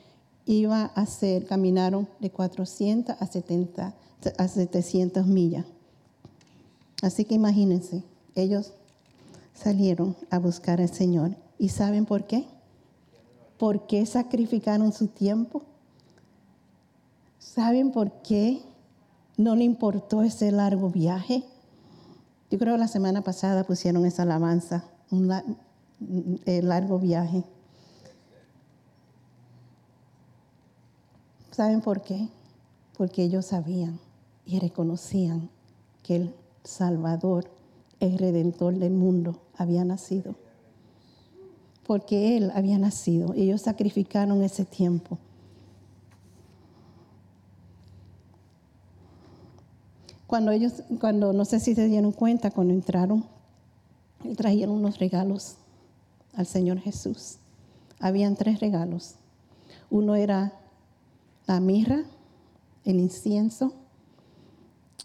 iba 0.45 0.85
a 0.85 1.07
ser, 1.07 1.47
caminaron 1.47 2.09
de 2.21 2.31
400 2.31 3.17
a, 3.21 3.27
70, 3.27 3.95
a 4.37 4.49
700 4.49 5.27
millas. 5.27 5.65
Así 7.01 7.25
que 7.25 7.35
imagínense, 7.35 8.03
ellos 8.35 8.73
salieron 9.55 10.17
a 10.31 10.39
buscar 10.39 10.81
al 10.81 10.93
Señor. 10.93 11.37
¿Y 11.59 11.69
saben 11.69 12.07
por 12.07 12.27
qué? 12.27 12.45
¿Por 13.57 13.87
qué 13.87 14.05
sacrificaron 14.05 14.93
su 14.93 15.07
tiempo? 15.07 15.63
¿Saben 17.43 17.91
por 17.91 18.23
qué 18.23 18.63
no 19.37 19.57
le 19.57 19.65
importó 19.65 20.23
ese 20.23 20.53
largo 20.53 20.89
viaje? 20.89 21.43
Yo 22.51 22.59
creo 22.59 22.75
que 22.75 22.81
la 22.81 22.89
semana 22.89 23.23
pasada 23.23 23.65
pusieron 23.65 24.07
esa 24.07 24.23
alabanza, 24.23 24.85
un 25.11 25.29
largo 26.47 26.99
viaje. 26.99 27.45
¿Saben 31.51 31.83
por 31.83 32.01
qué? 32.03 32.29
Porque 32.97 33.25
ellos 33.25 33.47
sabían 33.47 33.99
y 34.47 34.59
reconocían 34.59 35.51
que 36.03 36.17
el 36.17 36.35
Salvador, 36.65 37.51
el 38.01 38.19
Redentor 38.19 38.79
del 38.79 38.93
mundo, 38.93 39.43
había 39.59 39.85
nacido. 39.85 40.37
Porque 41.87 42.39
Él 42.39 42.51
había 42.55 42.79
nacido. 42.79 43.35
Ellos 43.35 43.63
sacrificaron 43.63 44.43
ese 44.43 44.65
tiempo 44.65 45.19
Cuando 50.33 50.51
ellos, 50.51 50.83
cuando 50.99 51.35
no 51.35 51.45
sé 51.45 51.61
si 51.61 51.75
se 51.75 51.89
dieron 51.89 52.11
cuenta, 52.11 52.51
cuando 52.51 52.73
entraron, 52.73 53.27
trajeron 54.35 54.77
unos 54.77 54.99
regalos 54.99 55.57
al 56.33 56.47
Señor 56.47 56.79
Jesús. 56.79 57.37
Habían 58.01 58.35
tres 58.35 58.59
regalos. 58.59 59.17
Uno 59.91 60.15
era 60.15 60.55
la 61.47 61.61
mirra, 61.61 62.05
el 62.87 62.99
incienso 62.99 63.75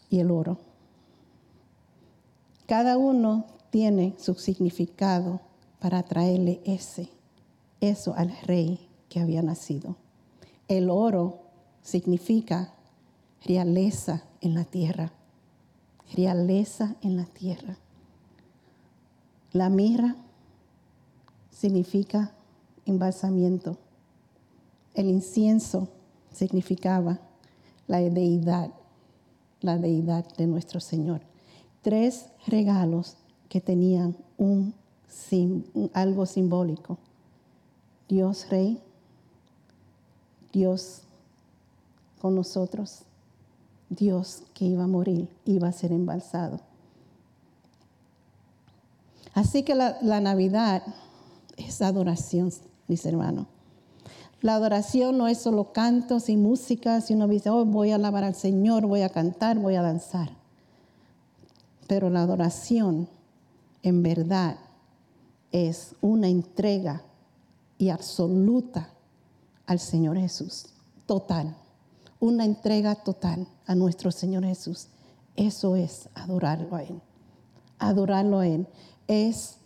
y 0.10 0.22
el 0.22 0.32
oro. 0.32 0.60
Cada 2.66 2.98
uno 2.98 3.48
tiene 3.70 4.16
su 4.18 4.34
significado 4.36 5.42
para 5.80 6.04
traerle 6.04 6.62
ese, 6.64 7.10
eso 7.82 8.14
al 8.16 8.34
rey 8.44 8.88
que 9.10 9.20
había 9.20 9.42
nacido. 9.42 9.98
El 10.70 10.90
oro 10.90 11.42
significa 11.82 12.72
realeza 13.46 14.24
en 14.40 14.54
la 14.54 14.64
tierra 14.64 15.12
realeza 16.16 16.96
en 17.02 17.18
la 17.18 17.26
tierra. 17.26 17.78
La 19.52 19.70
mirra 19.70 20.16
significa 21.52 22.34
embalsamiento. 22.86 23.78
El 24.94 25.08
incienso 25.08 25.90
significaba 26.32 27.20
la 27.88 28.00
deidad, 28.00 28.72
la 29.62 29.78
deidad 29.78 30.26
de 30.36 30.48
nuestro 30.48 30.80
Señor. 30.80 31.22
Tres 31.82 32.28
regalos 32.46 33.18
que 33.50 33.62
tenían 33.62 34.16
un, 34.38 34.74
algo 35.94 36.26
simbólico. 36.26 36.98
Dios 38.08 38.50
Rey, 38.50 38.82
Dios 40.54 41.02
con 42.20 42.36
nosotros 42.36 43.04
Dios 43.90 44.44
que 44.54 44.66
iba 44.66 44.84
a 44.84 44.88
morir, 44.88 45.30
iba 45.46 45.68
a 45.68 45.72
ser 45.72 45.92
embalsado. 45.92 46.60
Así 49.34 49.64
que 49.64 49.76
la, 49.76 50.20
Navidad 50.20 50.84
es 51.58 51.82
adoración, 51.82 52.52
mis 52.88 53.06
hermanos. 53.06 53.48
La 54.42 54.56
adoración 54.56 55.18
no 55.18 55.28
es 55.28 55.40
solo 55.40 55.74
cantos 55.74 56.30
y 56.30 56.38
música, 56.38 57.02
si 57.02 57.14
uno 57.14 57.28
dice, 57.28 57.50
oh, 57.50 57.66
voy 57.66 57.92
a 57.92 57.96
alabar 57.96 58.24
al 58.24 58.36
Señor, 58.36 58.86
voy 58.86 59.02
a 59.02 59.10
cantar, 59.10 59.58
voy 59.58 59.76
a 59.76 59.82
danzar. 59.82 60.30
Pero 61.88 62.10
la 62.10 62.22
adoración, 62.24 63.08
en 63.84 64.04
verdad, 64.04 64.58
es 65.52 65.96
una 66.02 66.28
entrega 66.28 67.04
y 67.78 67.90
absoluta 67.90 68.90
al 69.66 69.80
Señor 69.80 70.18
Jesús, 70.18 70.68
total 71.06 71.56
una 72.20 72.46
entrega 72.46 72.96
total 72.96 73.48
a 73.66 73.76
nuestro 73.76 74.12
Señor 74.12 74.44
Jesús. 74.44 74.88
Eso 75.36 75.76
es 75.76 76.10
adorarlo 76.16 76.76
a 76.76 76.84
Él. 76.84 77.02
Adorarlo 77.80 78.40
a 78.40 78.48
Él 78.48 78.68
es 79.08 79.58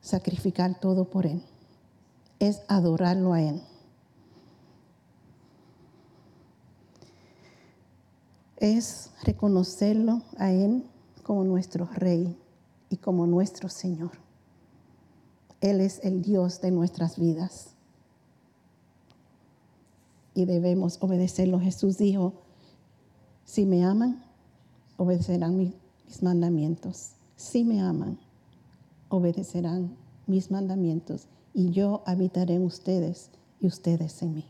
sacrificar 0.00 0.78
todo 0.78 1.06
por 1.06 1.26
Él. 1.26 1.42
Es 2.38 2.62
adorarlo 2.68 3.32
a 3.32 3.40
Él. 3.40 3.62
Es 8.58 9.10
reconocerlo 9.22 10.22
a 10.38 10.50
Él 10.50 10.84
como 11.22 11.44
nuestro 11.44 11.86
Rey 11.86 12.36
y 12.90 12.96
como 12.98 13.26
nuestro 13.26 13.68
Señor. 13.68 14.12
Él 15.60 15.80
es 15.80 16.00
el 16.04 16.22
Dios 16.22 16.60
de 16.60 16.70
nuestras 16.70 17.18
vidas. 17.18 17.75
Y 20.36 20.44
debemos 20.44 20.98
obedecerlo. 21.00 21.58
Jesús 21.58 21.96
dijo, 21.96 22.34
si 23.46 23.64
me 23.64 23.84
aman, 23.84 24.22
obedecerán 24.98 25.56
mis, 25.56 25.72
mandamientos. 26.22 27.12
Si 27.36 27.64
me 27.64 27.80
aman, 27.80 28.18
obedecerán 29.08 29.96
mis 30.26 30.50
mandamientos. 30.50 31.26
Y 31.54 31.70
yo 31.70 32.02
habitaré 32.04 32.54
en 32.54 32.64
ustedes 32.64 33.30
y 33.60 33.66
ustedes 33.66 34.20
en 34.20 34.34
mí. 34.34 34.44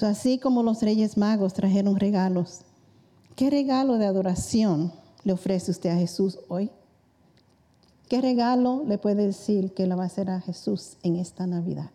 así 0.00 0.38
como 0.38 0.62
los 0.62 0.80
reyes 0.80 1.16
magos 1.16 1.54
trajeron 1.54 1.96
regalos, 1.96 2.60
¿qué 3.34 3.50
regalo 3.50 3.98
de 3.98 4.06
adoración 4.06 4.92
le 5.24 5.32
ofrece 5.32 5.72
usted 5.72 5.90
a 5.90 5.96
Jesús 5.96 6.38
hoy? 6.48 6.70
¿Qué 8.08 8.20
regalo 8.20 8.84
le 8.86 8.96
puede 8.96 9.26
decir 9.26 9.74
que 9.74 9.88
le 9.88 9.96
va 9.96 10.04
a 10.04 10.06
hacer 10.06 10.30
a 10.30 10.40
Jesús 10.40 10.96
en 11.02 11.16
esta 11.16 11.48
Navidad? 11.48 11.90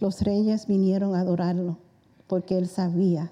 Los 0.00 0.22
reyes 0.22 0.66
vinieron 0.66 1.14
a 1.14 1.20
adorarlo 1.20 1.76
porque 2.26 2.56
él 2.56 2.68
sabía, 2.68 3.30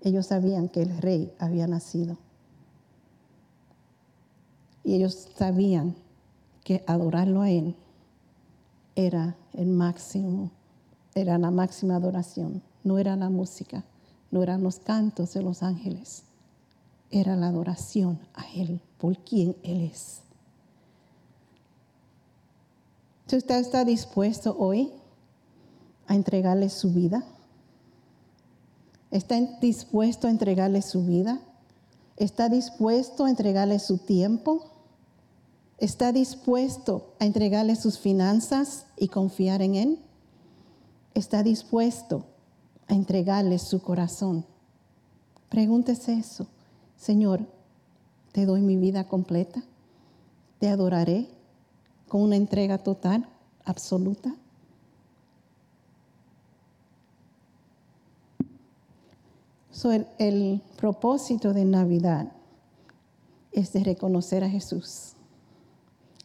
ellos 0.00 0.26
sabían 0.26 0.68
que 0.68 0.82
el 0.82 0.98
rey 0.98 1.32
había 1.38 1.66
nacido. 1.66 2.18
Y 4.84 4.96
ellos 4.96 5.28
sabían 5.36 5.94
que 6.64 6.82
adorarlo 6.86 7.40
a 7.42 7.50
él 7.50 7.76
era 8.96 9.36
el 9.52 9.68
máximo, 9.68 10.50
era 11.14 11.38
la 11.38 11.50
máxima 11.50 11.96
adoración, 11.96 12.62
no 12.84 12.98
era 12.98 13.16
la 13.16 13.30
música, 13.30 13.84
no 14.30 14.42
eran 14.42 14.62
los 14.62 14.80
cantos 14.80 15.34
de 15.34 15.42
los 15.42 15.62
ángeles, 15.62 16.24
era 17.10 17.36
la 17.36 17.48
adoración 17.48 18.18
a 18.34 18.44
Él 18.54 18.80
por 18.98 19.18
quien 19.18 19.54
Él 19.62 19.82
es. 19.82 20.22
¿Usted 23.26 23.60
está 23.60 23.84
dispuesto 23.84 24.56
hoy 24.58 24.90
a 26.06 26.14
entregarle 26.14 26.68
su 26.68 26.92
vida? 26.92 27.24
¿Está 29.10 29.40
dispuesto 29.60 30.26
a 30.26 30.30
entregarle 30.30 30.82
su 30.82 31.04
vida? 31.04 31.40
¿Está 32.16 32.48
dispuesto 32.48 33.24
a 33.24 33.30
entregarle 33.30 33.78
su 33.78 33.98
tiempo? 33.98 34.70
¿Está 35.78 36.12
dispuesto 36.12 37.14
a 37.18 37.24
entregarle 37.26 37.76
sus 37.76 37.98
finanzas 37.98 38.86
y 38.96 39.08
confiar 39.08 39.62
en 39.62 39.74
Él? 39.74 39.98
¿Está 41.14 41.42
dispuesto 41.42 42.24
a 42.88 42.94
entregarle 42.94 43.58
su 43.58 43.80
corazón. 43.80 44.44
Pregúntese 45.48 46.14
eso. 46.14 46.46
Señor, 46.96 47.46
te 48.32 48.46
doy 48.46 48.60
mi 48.60 48.76
vida 48.76 49.08
completa. 49.08 49.62
Te 50.58 50.68
adoraré 50.68 51.28
con 52.08 52.22
una 52.22 52.36
entrega 52.36 52.78
total, 52.78 53.28
absoluta. 53.64 54.34
El, 60.18 60.62
propósito 60.76 61.52
de 61.52 61.64
Navidad 61.64 62.32
es 63.52 63.72
de 63.72 63.84
reconocer 63.84 64.44
a 64.44 64.50
Jesús, 64.50 65.14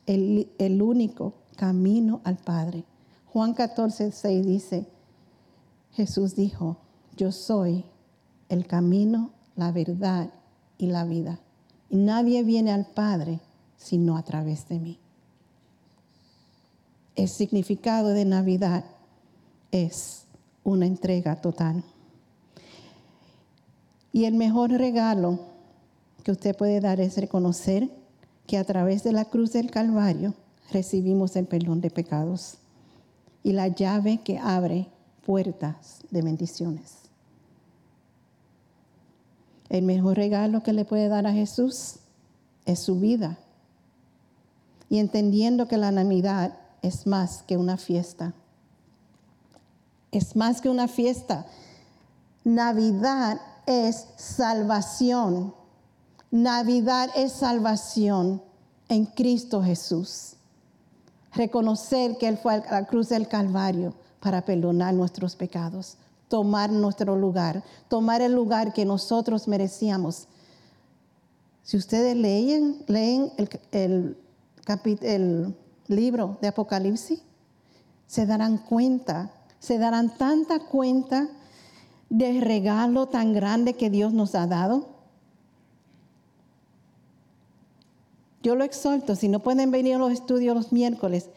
el, 0.06 0.50
el 0.58 0.82
único 0.82 1.34
camino 1.56 2.22
al 2.24 2.38
Padre. 2.38 2.84
Juan 3.28 3.54
14, 3.54 4.12
6 4.12 4.46
dice, 4.46 4.88
Jesús 5.94 6.36
dijo, 6.36 6.78
yo 7.16 7.32
soy 7.32 7.86
el 8.50 8.66
camino, 8.68 9.32
la 9.56 9.72
verdad 9.72 10.30
y 10.78 10.88
la 10.88 11.06
vida. 11.06 11.40
Y 11.90 11.98
nadie 11.98 12.44
viene 12.44 12.72
al 12.72 12.86
Padre 12.86 13.40
sino 13.78 14.18
a 14.18 14.24
través 14.24 14.68
de 14.68 14.80
mí. 14.80 15.00
El 17.16 17.30
significado 17.30 18.10
de 18.10 18.26
Navidad 18.26 18.86
es 19.72 20.26
una 20.64 20.86
entrega 20.86 21.42
total. 21.42 21.84
Y 24.18 24.26
el 24.26 24.34
mejor 24.34 24.72
regalo 24.72 25.38
que 26.24 26.32
usted 26.32 26.58
puede 26.58 26.82
dar 26.82 27.00
es 27.00 27.18
reconocer 27.18 27.88
que 28.48 28.58
a 28.58 28.64
través 28.64 29.04
de 29.04 29.12
la 29.12 29.26
cruz 29.26 29.54
del 29.54 29.70
Calvario 29.70 30.34
recibimos 30.72 31.36
el 31.36 31.46
perdón 31.46 31.82
de 31.82 31.92
pecados 31.92 32.58
y 33.44 33.52
la 33.52 33.68
llave 33.68 34.22
que 34.24 34.40
abre 34.40 34.88
puertas 35.24 36.00
de 36.10 36.24
bendiciones. 36.24 36.96
El 39.70 39.84
mejor 39.84 40.18
regalo 40.18 40.64
que 40.64 40.74
le 40.74 40.84
puede 40.84 41.10
dar 41.10 41.28
a 41.28 41.34
Jesús 41.34 41.98
es 42.66 42.80
su 42.80 43.00
vida. 43.00 43.38
Y 44.90 44.98
entendiendo 44.98 45.68
que 45.68 45.78
la 45.78 45.92
Navidad 45.92 46.58
es 46.82 47.06
más 47.06 47.44
que 47.44 47.56
una 47.56 47.78
fiesta. 47.78 48.34
Es 50.12 50.36
más 50.36 50.60
que 50.60 50.70
una 50.70 50.88
fiesta. 50.88 51.46
Navidad 52.44 53.40
es 53.68 54.08
salvación. 54.16 55.54
Navidad 56.32 57.10
es 57.16 57.34
salvación 57.34 58.42
en 58.90 59.06
Cristo 59.06 59.62
Jesús. 59.62 60.34
Reconocer 61.34 62.18
que 62.18 62.28
Él 62.28 62.38
fue 62.38 62.56
a 62.56 62.72
la 62.72 62.88
cruz 62.88 63.10
del 63.10 63.28
Calvario 63.28 63.94
para 64.20 64.44
perdonar 64.44 64.94
nuestros 64.94 65.36
pecados, 65.36 65.98
tomar 66.30 66.72
nuestro 66.72 67.16
lugar, 67.16 67.64
tomar 67.90 68.22
el 68.22 68.34
lugar 68.34 68.74
que 68.74 68.86
nosotros 68.86 69.48
merecíamos. 69.48 70.28
Si 71.62 71.78
ustedes 71.78 72.16
leen, 72.16 72.84
leen 72.88 73.32
el, 73.72 74.18
el 75.02 75.56
libro 75.88 76.38
de 76.42 76.48
Apocalipsis, 76.48 77.22
se 78.08 78.26
darán 78.26 78.58
cuenta, 78.58 79.30
se 79.60 79.78
darán 79.78 80.18
tanta 80.18 80.60
cuenta 80.60 81.30
del 82.10 82.42
regalo 82.42 83.08
tan 83.08 83.34
grande 83.34 83.74
que 83.74 83.90
Dios 83.90 84.14
nos 84.14 84.36
ha 84.36 84.48
dado. 84.48 84.88
Yo 88.44 88.56
lo 88.56 88.64
exhorto, 88.64 89.16
si 89.16 89.28
no 89.28 89.40
pueden 89.40 89.72
venir 89.72 89.96
a 89.96 89.98
los 90.00 90.12
estudios 90.12 90.56
los 90.56 90.72
miércoles, 90.72 91.30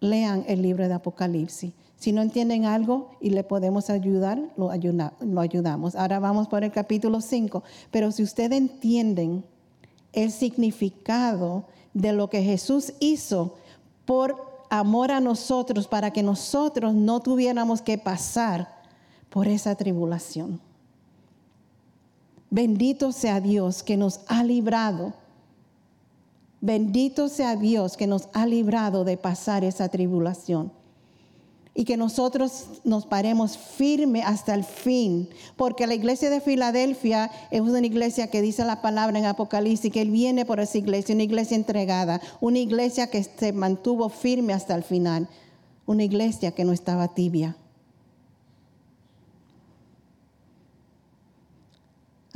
lean 0.00 0.44
el 0.48 0.62
libro 0.62 0.88
de 0.88 0.94
Apocalipsis. 0.94 1.72
Si 1.96 2.12
no 2.12 2.22
entienden 2.22 2.64
algo 2.64 3.10
y 3.20 3.30
le 3.30 3.42
podemos 3.42 3.90
ayudar, 3.90 4.40
lo, 4.56 4.70
ayudamos. 4.70 5.96
Ahora 5.96 6.20
vamos 6.20 6.46
por 6.46 6.62
el 6.62 6.70
capítulo 6.70 7.20
5. 7.20 7.64
Pero 7.90 8.12
si 8.12 8.22
ustedes 8.22 8.56
entienden 8.56 9.44
el 10.12 10.30
significado 10.30 11.64
de 11.94 12.12
lo 12.12 12.30
que 12.30 12.42
Jesús 12.42 12.92
hizo 13.00 13.56
por 14.04 14.64
amor 14.70 15.10
a 15.10 15.20
nosotros, 15.20 15.88
para 15.88 16.12
que 16.12 16.22
nosotros 16.22 16.94
no 16.94 17.20
tuviéramos 17.20 17.82
que 17.82 17.98
pasar 17.98 18.77
por 19.30 19.48
esa 19.48 19.74
tribulación. 19.74 20.60
Bendito 22.50 23.12
sea 23.12 23.40
Dios 23.40 23.82
que 23.82 23.96
nos 23.96 24.20
ha 24.26 24.42
librado. 24.42 25.14
Bendito 26.60 27.28
sea 27.28 27.56
Dios 27.56 27.96
que 27.96 28.06
nos 28.06 28.28
ha 28.32 28.46
librado 28.46 29.04
de 29.04 29.16
pasar 29.16 29.64
esa 29.64 29.88
tribulación 29.88 30.72
y 31.78 31.84
que 31.84 31.96
nosotros 31.96 32.80
nos 32.82 33.06
paremos 33.06 33.56
firme 33.56 34.24
hasta 34.24 34.52
el 34.52 34.64
fin, 34.64 35.28
porque 35.54 35.86
la 35.86 35.94
iglesia 35.94 36.28
de 36.28 36.40
Filadelfia 36.40 37.30
es 37.52 37.60
una 37.60 37.86
iglesia 37.86 38.26
que 38.26 38.42
dice 38.42 38.64
la 38.64 38.82
palabra 38.82 39.16
en 39.16 39.26
Apocalipsis, 39.26 39.92
que 39.92 40.00
Él 40.00 40.10
viene 40.10 40.44
por 40.44 40.58
esa 40.58 40.76
iglesia, 40.76 41.14
una 41.14 41.22
iglesia 41.22 41.56
entregada, 41.56 42.20
una 42.40 42.58
iglesia 42.58 43.10
que 43.10 43.22
se 43.22 43.52
mantuvo 43.52 44.08
firme 44.08 44.54
hasta 44.54 44.74
el 44.74 44.82
final, 44.82 45.28
una 45.86 46.02
iglesia 46.02 46.50
que 46.50 46.64
no 46.64 46.72
estaba 46.72 47.14
tibia. 47.14 47.54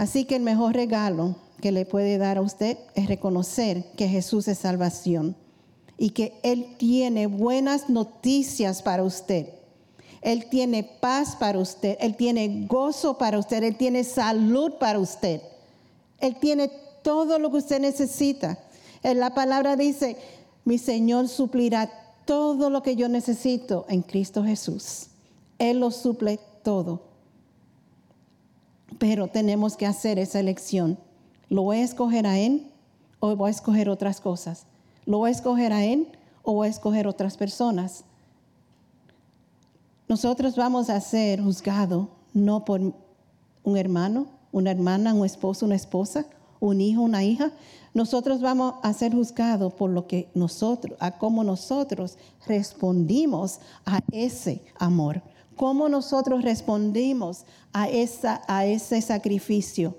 Así 0.02 0.24
que 0.24 0.34
el 0.34 0.42
mejor 0.42 0.74
regalo 0.74 1.36
que 1.60 1.70
le 1.70 1.86
puede 1.86 2.18
dar 2.18 2.36
a 2.36 2.40
usted 2.40 2.76
es 2.96 3.06
reconocer 3.06 3.84
que 3.92 4.08
Jesús 4.08 4.48
es 4.48 4.58
salvación 4.58 5.36
y 5.96 6.10
que 6.10 6.32
Él 6.42 6.74
tiene 6.76 7.28
buenas 7.28 7.88
noticias 7.88 8.82
para 8.82 9.04
usted. 9.04 9.50
Él 10.20 10.46
tiene 10.50 10.82
paz 10.82 11.36
para 11.36 11.60
usted, 11.60 11.96
Él 12.00 12.16
tiene 12.16 12.66
gozo 12.66 13.16
para 13.16 13.38
usted, 13.38 13.62
Él 13.62 13.76
tiene 13.76 14.02
salud 14.02 14.72
para 14.80 14.98
usted. 14.98 15.40
Él 16.18 16.34
tiene 16.40 16.68
todo 17.02 17.38
lo 17.38 17.52
que 17.52 17.58
usted 17.58 17.78
necesita. 17.78 18.58
En 19.04 19.20
la 19.20 19.34
palabra 19.34 19.76
dice, 19.76 20.16
mi 20.64 20.78
Señor 20.78 21.28
suplirá 21.28 21.88
todo 22.24 22.70
lo 22.70 22.82
que 22.82 22.96
yo 22.96 23.08
necesito 23.08 23.86
en 23.88 24.02
Cristo 24.02 24.42
Jesús. 24.42 25.10
Él 25.60 25.78
lo 25.78 25.92
suple 25.92 26.40
todo. 26.64 27.11
Pero 29.02 29.26
tenemos 29.26 29.76
que 29.76 29.84
hacer 29.84 30.20
esa 30.20 30.38
elección. 30.38 30.96
¿Lo 31.48 31.62
voy 31.62 31.78
a 31.78 31.82
escoger 31.82 32.24
a 32.24 32.38
Él 32.38 32.70
o 33.18 33.34
voy 33.34 33.48
a 33.48 33.50
escoger 33.50 33.88
otras 33.88 34.20
cosas? 34.20 34.66
¿Lo 35.06 35.18
voy 35.18 35.30
a 35.30 35.32
escoger 35.32 35.72
a 35.72 35.84
Él 35.84 36.06
o 36.44 36.52
voy 36.52 36.68
a 36.68 36.70
escoger 36.70 37.08
otras 37.08 37.36
personas? 37.36 38.04
nosotros 40.12 40.56
vamos 40.56 40.90
a 40.90 41.00
ser 41.00 41.42
juzgados 41.42 42.06
no 42.34 42.66
por 42.66 42.82
un 42.82 43.76
hermano, 43.78 44.26
una 44.52 44.70
hermana, 44.70 45.14
un 45.14 45.24
esposo, 45.24 45.64
una 45.64 45.74
esposa, 45.74 46.26
un 46.60 46.82
hijo, 46.82 47.00
una 47.00 47.24
hija. 47.24 47.50
Nosotros 47.94 48.42
vamos 48.42 48.74
a 48.82 48.92
ser 48.92 49.14
juzgados 49.14 49.72
por 49.72 49.88
lo 49.88 50.06
que 50.06 50.28
nosotros, 50.34 50.98
a 51.00 51.16
cómo 51.16 51.42
nosotros 51.44 52.18
respondimos 52.46 53.60
a 53.86 54.00
ese 54.12 54.62
amor, 54.78 55.22
cómo 55.56 55.88
nosotros 55.88 56.42
respondimos 56.42 57.44
a, 57.72 57.88
esa, 57.88 58.42
a 58.48 58.66
ese 58.66 59.00
sacrificio. 59.00 59.96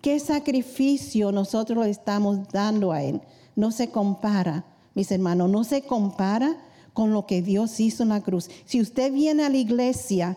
¿Qué 0.00 0.18
sacrificio 0.18 1.30
nosotros 1.30 1.86
estamos 1.86 2.48
dando 2.48 2.92
a 2.92 3.02
Él? 3.02 3.20
No 3.54 3.70
se 3.70 3.90
compara, 3.90 4.64
mis 4.94 5.10
hermanos, 5.12 5.50
no 5.50 5.64
se 5.64 5.82
compara 5.82 6.56
con 6.92 7.12
lo 7.12 7.26
que 7.26 7.42
Dios 7.42 7.78
hizo 7.80 8.02
en 8.02 8.10
la 8.10 8.20
cruz. 8.20 8.50
Si 8.64 8.80
usted 8.80 9.12
viene 9.12 9.44
a 9.44 9.48
la 9.48 9.56
iglesia, 9.56 10.36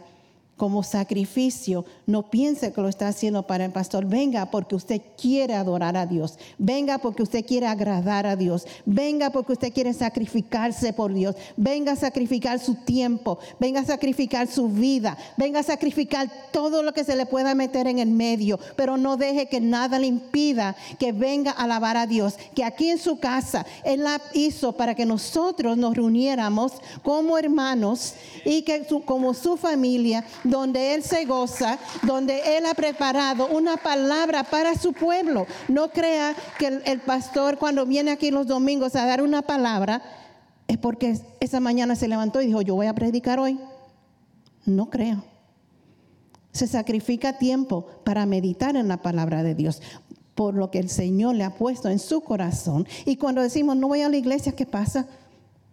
como 0.58 0.84
sacrificio, 0.84 1.86
no 2.06 2.30
piense 2.30 2.72
que 2.72 2.82
lo 2.82 2.88
está 2.88 3.10
haciendo 3.10 3.46
para 3.46 3.66
el 3.66 3.72
pastor. 3.72 4.06
Venga 4.06 4.52
porque 4.52 4.76
usted 4.76 5.02
quiere 5.20 5.54
adorar 5.54 5.98
a 5.98 6.06
Dios. 6.06 6.40
Venga 6.58 6.98
porque 6.98 7.24
usted 7.24 7.46
quiere 7.46 7.68
agradar 7.68 8.26
a 8.26 8.38
Dios. 8.38 8.66
Venga 8.86 9.32
porque 9.32 9.54
usted 9.54 9.74
quiere 9.74 9.94
sacrificarse 9.94 10.94
por 10.94 11.14
Dios. 11.14 11.36
Venga 11.58 11.92
a 11.92 11.96
sacrificar 11.98 12.60
su 12.60 12.76
tiempo. 12.76 13.38
Venga 13.60 13.82
a 13.82 13.86
sacrificar 13.86 14.48
su 14.48 14.70
vida. 14.70 15.18
Venga 15.36 15.60
a 15.60 15.64
sacrificar 15.64 16.32
todo 16.54 16.84
lo 16.84 16.94
que 16.94 17.04
se 17.04 17.18
le 17.18 17.26
pueda 17.26 17.54
meter 17.54 17.88
en 17.88 18.00
el 18.00 18.10
medio. 18.10 18.58
Pero 18.78 18.96
no 18.96 19.18
deje 19.18 19.48
que 19.48 19.60
nada 19.60 20.00
le 20.00 20.08
impida 20.08 20.78
que 21.00 21.12
venga 21.12 21.52
a 21.52 21.64
alabar 21.64 21.98
a 21.98 22.08
Dios. 22.08 22.36
Que 22.56 22.64
aquí 22.64 22.90
en 22.90 22.98
su 22.98 23.20
casa 23.20 23.66
Él 23.84 24.04
la 24.04 24.22
hizo 24.34 24.72
para 24.74 24.96
que 24.96 25.06
nosotros 25.06 25.78
nos 25.78 25.96
reuniéramos 25.96 26.72
como 27.04 27.38
hermanos 27.38 28.14
y 28.46 28.62
que 28.62 28.86
como 29.06 29.34
su 29.34 29.58
familia 29.58 30.24
donde 30.46 30.94
Él 30.94 31.04
se 31.04 31.26
goza, 31.26 31.78
donde 32.04 32.58
Él 32.58 32.66
ha 32.66 32.74
preparado 32.74 33.48
una 33.48 33.78
palabra 33.78 34.44
para 34.44 34.78
su 34.78 34.94
pueblo. 34.94 35.46
No 35.68 35.90
crea 35.90 36.34
que 36.58 36.82
el, 36.86 37.02
pastor 37.02 37.58
cuando 37.58 37.86
viene 37.86 38.12
aquí 38.12 38.32
los 38.32 38.48
domingos 38.48 38.96
a 38.96 39.06
dar 39.06 39.22
una 39.22 39.42
palabra 39.42 40.02
es 40.68 40.78
porque 40.78 41.20
esa 41.40 41.60
mañana 41.60 41.96
se 41.96 42.08
levantó 42.08 42.42
y 42.42 42.48
dijo, 42.48 42.62
yo 42.62 42.76
voy 42.76 42.88
a 42.88 42.96
predicar 42.96 43.40
hoy. 43.40 43.60
No 44.66 44.90
creo. 44.90 45.24
Se 46.52 46.68
sacrifica 46.68 47.38
tiempo 47.38 47.86
para 48.04 48.26
meditar 48.26 48.76
en 48.76 48.88
la 48.88 49.02
palabra 49.02 49.44
de 49.44 49.56
Dios 49.56 49.82
por 50.36 50.54
lo 50.54 50.70
que 50.70 50.80
el 50.80 50.90
Señor 50.90 51.36
le 51.36 51.46
ha 51.46 51.56
puesto 51.56 51.90
en 51.90 52.00
su 52.00 52.22
corazón. 52.22 52.88
Y 53.06 53.16
cuando 53.16 53.42
decimos, 53.42 53.78
no 53.78 53.88
voy 53.88 54.02
a 54.02 54.10
la 54.10 54.18
iglesia, 54.18 54.54
¿qué 54.54 54.66
pasa? 54.66 55.08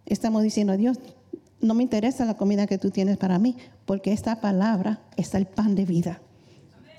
Estamos 0.05 0.41
diciendo, 0.41 0.75
Dios, 0.77 0.99
no 1.63 1.73
me 1.73 1.83
interesa 1.83 2.25
la 2.25 2.35
comida 2.35 2.67
que 2.67 2.77
tú 2.77 2.91
tienes 2.91 3.17
para 3.17 3.39
mí, 3.39 3.55
porque 3.85 4.11
esta 4.11 4.39
palabra 4.41 5.01
es 5.17 5.33
el 5.33 5.45
pan 5.45 5.75
de 5.75 5.85
vida. 5.85 6.21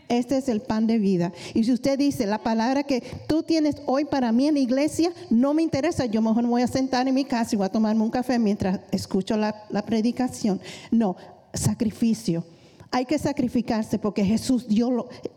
Este 0.08 0.36
es 0.36 0.48
el 0.48 0.60
pan 0.60 0.86
de 0.86 0.98
vida. 0.98 1.32
Y 1.54 1.64
si 1.64 1.72
usted 1.72 1.98
dice, 1.98 2.26
la 2.26 2.42
palabra 2.42 2.82
que 2.82 3.02
tú 3.26 3.42
tienes 3.42 3.76
hoy 3.86 4.04
para 4.04 4.32
mí 4.32 4.46
en 4.48 4.54
la 4.54 4.60
iglesia, 4.60 5.10
no 5.30 5.54
me 5.54 5.62
interesa, 5.62 6.06
yo 6.06 6.20
mejor 6.20 6.42
me 6.42 6.50
voy 6.50 6.62
a 6.62 6.66
sentar 6.66 7.08
en 7.08 7.14
mi 7.14 7.24
casa 7.24 7.54
y 7.54 7.58
voy 7.58 7.66
a 7.66 7.72
tomarme 7.72 8.02
un 8.02 8.10
café 8.10 8.38
mientras 8.38 8.80
escucho 8.90 9.36
la, 9.36 9.54
predicación. 9.86 10.60
No, 10.90 11.16
sacrificio. 11.52 12.44
Hay 12.90 13.06
que 13.06 13.18
sacrificarse 13.18 13.98
porque 13.98 14.24
Jesús, 14.24 14.66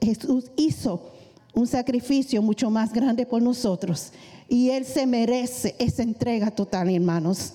Jesús 0.01 0.51
hizo 0.57 1.11
un 1.53 1.65
sacrificio 1.65 2.41
mucho 2.41 2.69
más 2.69 2.93
grande 2.93 3.25
por 3.25 3.41
nosotros. 3.41 4.11
Y 4.49 4.69
Él 4.69 4.85
se 4.85 5.07
merece 5.07 5.75
esa 5.79 6.03
entrega 6.03 6.51
total, 6.51 6.89
hermanos. 6.89 7.53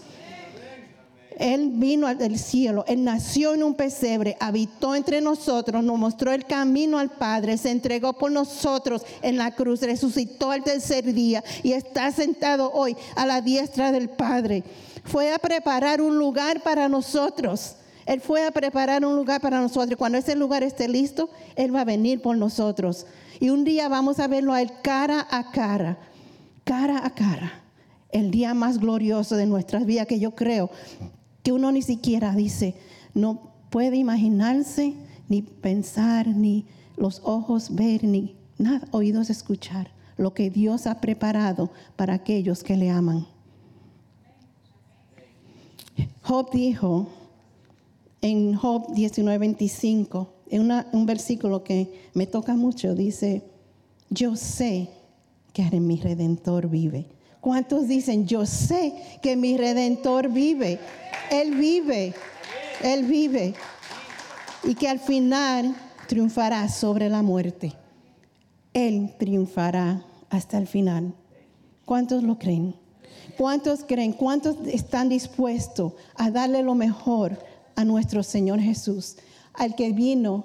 Él 1.39 1.71
vino 1.75 2.13
del 2.15 2.39
cielo, 2.39 2.85
Él 2.87 3.05
nació 3.05 3.55
en 3.55 3.63
un 3.63 3.75
pesebre, 3.75 4.37
habitó 4.41 4.95
entre 4.95 5.21
nosotros, 5.21 5.83
nos 5.83 5.99
mostró 5.99 6.33
el 6.33 6.45
camino 6.45 6.99
al 6.99 7.11
Padre, 7.11 7.57
se 7.57 7.71
entregó 7.71 8.13
por 8.13 8.31
nosotros 8.31 9.03
en 9.23 9.37
la 9.37 9.55
cruz, 9.55 9.81
resucitó 9.83 10.51
al 10.51 10.63
tercer 10.63 11.13
día 11.13 11.43
y 11.63 11.73
está 11.73 12.11
sentado 12.13 12.71
hoy 12.73 12.97
a 13.17 13.27
la 13.27 13.41
diestra 13.41 13.93
del 13.93 14.09
Padre. 14.09 14.65
Fue 15.05 15.33
a 15.33 15.39
preparar 15.39 16.01
un 16.01 16.19
lugar 16.19 16.63
para 16.63 16.89
nosotros. 16.89 17.77
Él 18.07 18.21
fue 18.21 18.45
a 18.45 18.51
preparar 18.51 19.05
un 19.05 19.17
lugar 19.17 19.41
para 19.41 19.61
nosotros. 19.61 19.97
Cuando 19.97 20.19
ese 20.19 20.35
lugar 20.35 20.63
esté 20.63 20.89
listo, 20.89 21.31
Él 21.57 21.75
va 21.75 21.83
a 21.83 21.85
venir 21.85 22.21
por 22.21 22.37
nosotros. 22.37 23.07
Y 23.41 23.51
un 23.51 23.65
día 23.65 23.89
vamos 23.89 24.19
a 24.19 24.29
verlo 24.29 24.53
a 24.53 24.63
Él 24.63 24.71
cara 24.83 25.27
a 25.31 25.51
cara, 25.51 25.99
cara 26.65 27.05
a 27.05 27.11
cara. 27.11 27.61
El 28.11 28.31
día 28.31 28.55
más 28.55 28.79
glorioso 28.79 29.37
de 29.37 29.47
nuestras 29.47 29.87
vidas 29.87 30.07
que 30.07 30.19
yo 30.19 30.33
creo 30.35 30.71
que 31.43 31.53
uno 31.53 31.73
ni 31.73 31.83
siquiera 31.83 32.35
dice, 32.35 32.75
no 33.15 33.53
puede 33.71 33.97
imaginarse, 33.97 34.95
ni 35.29 35.43
pensar, 35.43 36.29
ni 36.29 36.67
los 36.97 37.21
ojos 37.25 37.75
ver, 37.75 38.05
ni 38.05 38.37
nada, 38.59 38.87
oídos 38.91 39.31
escuchar 39.31 39.91
lo 40.17 40.35
que 40.35 40.51
Dios 40.51 40.87
ha 40.87 41.01
preparado 41.01 41.71
para 41.97 42.15
aquellos 42.15 42.63
que 42.63 42.77
le 42.77 42.91
aman. 42.91 43.27
Job 46.23 46.51
dijo 46.53 47.09
en 48.21 48.55
Job 48.55 48.87
19:25, 48.95 50.29
en 50.51 50.71
un 50.93 51.07
versículo 51.07 51.65
que 51.65 52.11
me 52.15 52.27
toca 52.27 52.55
mucho, 52.55 52.95
dice, 52.95 53.43
yo 54.11 54.37
sé 54.37 54.91
que 55.53 55.81
mi 55.81 55.97
redentor 55.97 56.69
vive. 56.69 57.07
¿Cuántos 57.43 57.89
dicen, 57.89 58.25
yo 58.25 58.47
sé 58.47 58.95
que 59.21 59.35
mi 59.35 59.57
redentor 59.57 60.29
vive? 60.29 60.79
Él 61.29 61.57
vive, 61.57 62.15
Él 62.85 63.05
vive. 63.05 63.55
Y 64.63 64.77
que 64.77 64.89
al 64.89 65.01
final 65.01 65.75
triunfará 66.07 66.69
sobre 66.69 67.09
la 67.09 67.21
muerte. 67.23 67.73
Él 68.73 69.17
triunfará 69.19 70.05
hasta 70.31 70.57
el 70.57 70.69
final. 70.69 71.15
¿Cuántos 71.85 72.23
lo 72.23 72.39
creen? 72.39 72.77
¿Cuántos 73.37 73.83
creen? 73.83 74.13
¿Cuántos 74.13 74.57
están 74.69 75.09
dispuestos 75.09 75.95
a 76.15 76.31
darle 76.31 76.63
lo 76.63 76.77
mejor 76.77 77.37
a 77.75 77.85
nuestro 77.85 78.23
Señor 78.23 78.61
Jesús? 78.61 79.17
Al 79.55 79.75
que 79.75 79.91
vino 79.91 80.45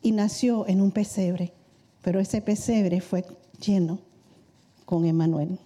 y 0.00 0.12
nació 0.12 0.66
en 0.66 0.80
un 0.80 0.92
pesebre, 0.92 1.52
pero 2.00 2.20
ese 2.20 2.40
pesebre 2.40 3.02
fue 3.02 3.26
lleno 3.60 3.98
con 4.86 5.04
Emanuel, 5.04 5.58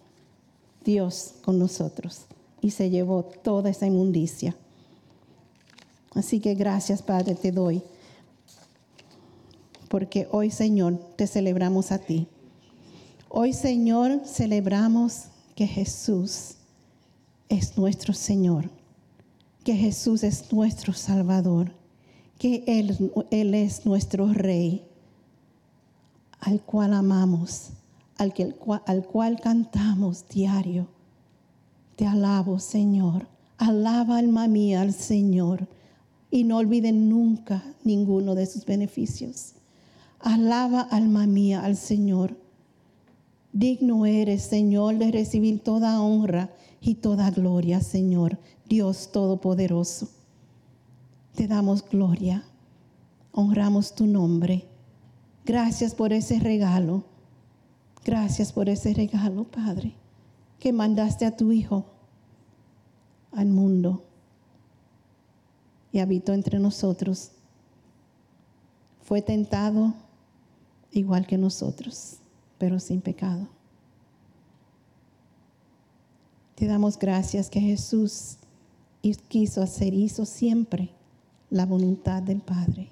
Dios 0.89 1.35
con 1.43 1.59
nosotros 1.59 2.23
y 2.63 2.71
se 2.71 2.89
llevó 2.89 3.23
toda 3.23 3.69
esa 3.69 3.87
inmundicia. 3.87 4.57
Así 6.15 6.41
que 6.41 6.55
gracias, 6.55 7.03
Padre, 7.03 7.35
te 7.35 7.53
doy. 7.53 7.83
Porque 9.91 10.29
hoy, 10.33 10.51
Señor, 10.51 10.99
te 11.17 11.27
celebramos 11.27 11.93
a 11.93 11.99
ti. 11.99 12.27
Hoy, 13.29 13.53
Señor, 13.53 14.23
celebramos 14.25 15.25
que 15.55 15.67
Jesús 15.67 16.55
es 17.51 17.77
nuestro 17.77 18.15
Señor, 18.15 18.71
que 19.65 19.75
Jesús 19.75 20.23
es 20.23 20.51
nuestro 20.51 20.95
Salvador, 20.95 21.71
que 22.39 22.65
Él, 22.67 23.13
Él 23.31 23.55
es 23.55 23.85
nuestro 23.85 24.33
Rey, 24.33 24.87
al 26.41 26.63
cual 26.63 26.95
amamos, 26.95 27.73
al, 28.19 28.35
que, 28.35 28.55
al 28.87 29.07
cual 29.07 29.41
cantamos 29.41 30.29
diario 30.29 30.89
te 31.99 32.07
alabo, 32.07 32.61
Señor. 32.61 33.27
Alaba, 33.57 34.19
alma 34.19 34.47
mía, 34.47 34.83
al 34.83 34.93
Señor. 34.93 35.67
Y 36.31 36.45
no 36.45 36.59
olviden 36.59 37.09
nunca 37.09 37.75
ninguno 37.83 38.37
de 38.37 38.47
sus 38.47 38.65
beneficios. 38.65 39.55
Alaba, 40.21 40.83
alma 40.83 41.27
mía, 41.27 41.65
al 41.65 41.77
Señor. 41.77 42.37
Digno 43.53 44.07
eres, 44.07 44.43
Señor, 44.43 44.97
de 44.99 45.11
recibir 45.11 45.59
toda 45.59 46.01
honra 46.01 46.53
y 46.81 46.95
toda 46.95 47.33
gloria, 47.33 47.81
Señor, 47.81 48.39
Dios 48.69 49.11
Todopoderoso. 49.11 50.09
Te 51.35 51.49
damos 51.49 51.83
gloria, 51.83 52.45
honramos 53.33 53.97
tu 53.97 54.07
nombre. 54.07 54.67
Gracias 55.45 55.97
por 55.97 56.13
ese 56.13 56.39
regalo. 56.39 57.03
Gracias 58.09 58.53
por 58.53 58.71
ese 58.71 58.95
regalo, 58.95 59.45
Padre 59.45 59.95
que 60.59 60.73
mandaste 60.73 61.25
a 61.25 61.37
tu 61.37 61.53
Hijo 61.53 61.85
al 63.33 63.49
mundo 63.49 64.05
y 65.93 66.01
habitó 66.01 66.33
entre 66.33 66.59
nosotros. 66.59 67.33
Fue 69.03 69.23
tentado 69.23 69.95
igual 70.91 71.27
que 71.27 71.39
nosotros, 71.39 72.17
pero 72.59 72.81
sin 72.81 73.01
pecado. 73.01 73.49
Te 76.55 76.67
damos 76.67 76.99
gracias 76.99 77.49
que 77.49 77.61
Jesús 77.61 78.37
quiso 79.29 79.63
hacer, 79.63 79.95
hizo 79.95 80.25
siempre 80.25 80.91
la 81.51 81.65
voluntad 81.65 82.23
del 82.23 82.41
Padre. 82.41 82.91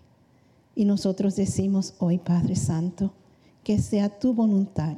Y 0.74 0.84
nosotros 0.84 1.34
decimos 1.34 1.94
hoy, 1.98 2.18
Padre 2.18 2.54
Santo, 2.54 3.12
que 3.64 3.80
sea 3.80 4.20
tu 4.20 4.32
voluntad 4.32 4.96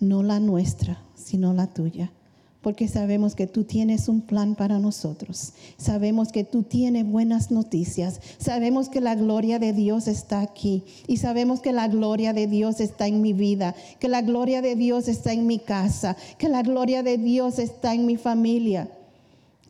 no 0.00 0.22
la 0.22 0.40
nuestra, 0.40 0.98
sino 1.14 1.52
la 1.52 1.66
tuya, 1.66 2.12
porque 2.60 2.88
sabemos 2.88 3.34
que 3.34 3.46
tú 3.46 3.64
tienes 3.64 4.08
un 4.08 4.22
plan 4.22 4.54
para 4.54 4.78
nosotros. 4.78 5.52
Sabemos 5.76 6.32
que 6.32 6.44
tú 6.44 6.62
tienes 6.62 7.06
buenas 7.06 7.50
noticias. 7.50 8.20
Sabemos 8.38 8.88
que 8.88 9.02
la 9.02 9.14
gloria 9.14 9.58
de 9.58 9.74
Dios 9.74 10.08
está 10.08 10.40
aquí. 10.40 10.82
Y 11.06 11.18
sabemos 11.18 11.60
que 11.60 11.72
la 11.72 11.88
gloria 11.88 12.32
de 12.32 12.46
Dios 12.46 12.80
está 12.80 13.06
en 13.06 13.20
mi 13.20 13.34
vida, 13.34 13.74
que 14.00 14.08
la 14.08 14.22
gloria 14.22 14.62
de 14.62 14.76
Dios 14.76 15.08
está 15.08 15.34
en 15.34 15.46
mi 15.46 15.58
casa, 15.58 16.16
que 16.38 16.48
la 16.48 16.62
gloria 16.62 17.02
de 17.02 17.18
Dios 17.18 17.58
está 17.58 17.92
en 17.92 18.06
mi 18.06 18.16
familia, 18.16 18.88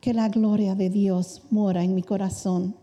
que 0.00 0.14
la 0.14 0.28
gloria 0.28 0.76
de 0.76 0.88
Dios 0.88 1.42
mora 1.50 1.82
en 1.82 1.96
mi 1.96 2.02
corazón 2.02 2.76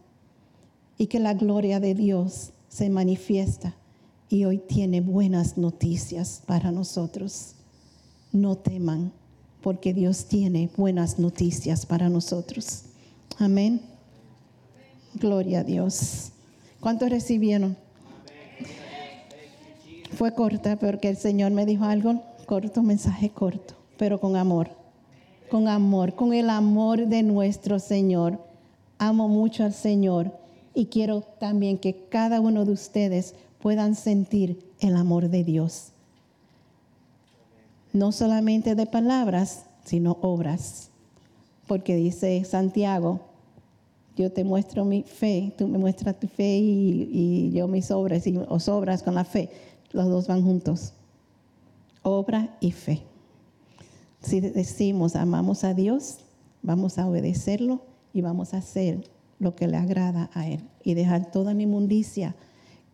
y 0.97 1.07
que 1.07 1.19
la 1.19 1.35
gloria 1.35 1.79
de 1.79 1.95
Dios 1.95 2.51
se 2.67 2.89
manifiesta 2.89 3.75
y 4.31 4.45
hoy 4.45 4.59
tiene 4.59 5.01
buenas 5.01 5.57
noticias 5.57 6.41
para 6.47 6.71
nosotros. 6.71 7.53
No 8.31 8.55
teman 8.55 9.11
porque 9.61 9.93
Dios 9.93 10.25
tiene 10.25 10.69
buenas 10.77 11.19
noticias 11.19 11.85
para 11.85 12.07
nosotros. 12.07 12.83
Amén. 13.37 13.81
Gloria 15.15 15.59
a 15.59 15.63
Dios. 15.65 16.31
¿Cuántos 16.79 17.09
recibieron? 17.09 17.75
Fue 20.13 20.33
corta 20.33 20.77
porque 20.79 21.09
el 21.09 21.17
Señor 21.17 21.51
me 21.51 21.65
dijo 21.65 21.83
algo 21.83 22.23
corto, 22.45 22.81
mensaje 22.83 23.29
corto, 23.31 23.73
pero 23.97 24.21
con 24.21 24.37
amor. 24.37 24.69
Con 25.49 25.67
amor, 25.67 26.15
con 26.15 26.33
el 26.33 26.49
amor 26.49 27.05
de 27.07 27.21
nuestro 27.21 27.79
Señor. 27.79 28.39
Amo 28.97 29.27
mucho 29.27 29.65
al 29.65 29.73
Señor 29.73 30.31
y 30.73 30.85
quiero 30.85 31.19
también 31.21 31.77
que 31.77 32.07
cada 32.07 32.39
uno 32.39 32.63
de 32.63 32.71
ustedes 32.71 33.35
puedan 33.61 33.95
sentir 33.95 34.59
el 34.79 34.95
amor 34.95 35.29
de 35.29 35.43
Dios 35.43 35.91
no 37.93 38.11
solamente 38.11 38.75
de 38.75 38.85
palabras, 38.85 39.65
sino 39.83 40.17
obras. 40.21 40.89
Porque 41.67 41.95
dice 41.95 42.43
Santiago, 42.43 43.21
yo 44.15 44.31
te 44.31 44.43
muestro 44.43 44.85
mi 44.85 45.03
fe, 45.03 45.53
tú 45.57 45.67
me 45.67 45.77
muestras 45.77 46.19
tu 46.19 46.27
fe 46.27 46.57
y, 46.57 47.51
yo 47.53 47.67
mis 47.67 47.91
obras, 47.91 48.27
y 48.27 48.37
os 48.37 48.67
obras 48.67 49.03
con 49.03 49.15
la 49.15 49.23
fe. 49.23 49.49
Los 49.91 50.09
dos 50.09 50.27
van 50.27 50.43
juntos. 50.43 50.93
Obra 52.03 52.57
y 52.59 52.71
fe. 52.71 53.01
Si 54.21 54.39
decimos 54.39 55.15
amamos 55.15 55.63
a 55.63 55.73
Dios, 55.73 56.17
vamos 56.61 56.97
a 56.97 57.07
obedecerlo 57.07 57.81
y 58.13 58.21
vamos 58.21 58.53
a 58.53 58.57
hacer 58.57 59.03
lo 59.39 59.55
que 59.55 59.67
le 59.67 59.77
agrada 59.77 60.29
a 60.33 60.47
Él. 60.47 60.61
Y 60.83 60.93
dejar 60.93 61.31
toda 61.31 61.53
mi 61.53 61.63
inmundicia 61.63 62.35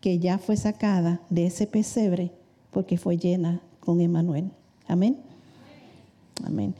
que 0.01 0.19
ya 0.19 0.37
fue 0.37 0.57
sacada 0.57 1.21
de 1.29 1.47
ese 1.47 1.67
pesebre 1.67 2.31
porque 2.71 2.97
fue 2.97 3.17
llena 3.17 3.61
con 3.79 4.01
Emanuel. 4.01 4.51
Amén. 4.87 5.17
Amén. 6.45 6.75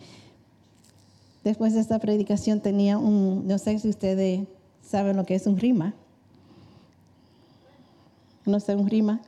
Después 1.43 1.73
de 1.73 1.79
esta 1.79 1.99
predicación 1.99 2.61
tenía 2.61 2.97
un, 2.97 3.47
no 3.47 3.57
sé 3.57 3.79
si 3.79 3.89
ustedes 3.89 4.47
saben 4.81 5.17
lo 5.17 5.25
que 5.25 5.35
es 5.35 5.47
un 5.47 5.57
rima. 5.57 5.93
No 8.45 8.59
sé, 8.59 8.75
un 8.75 8.89
rima. 8.89 9.21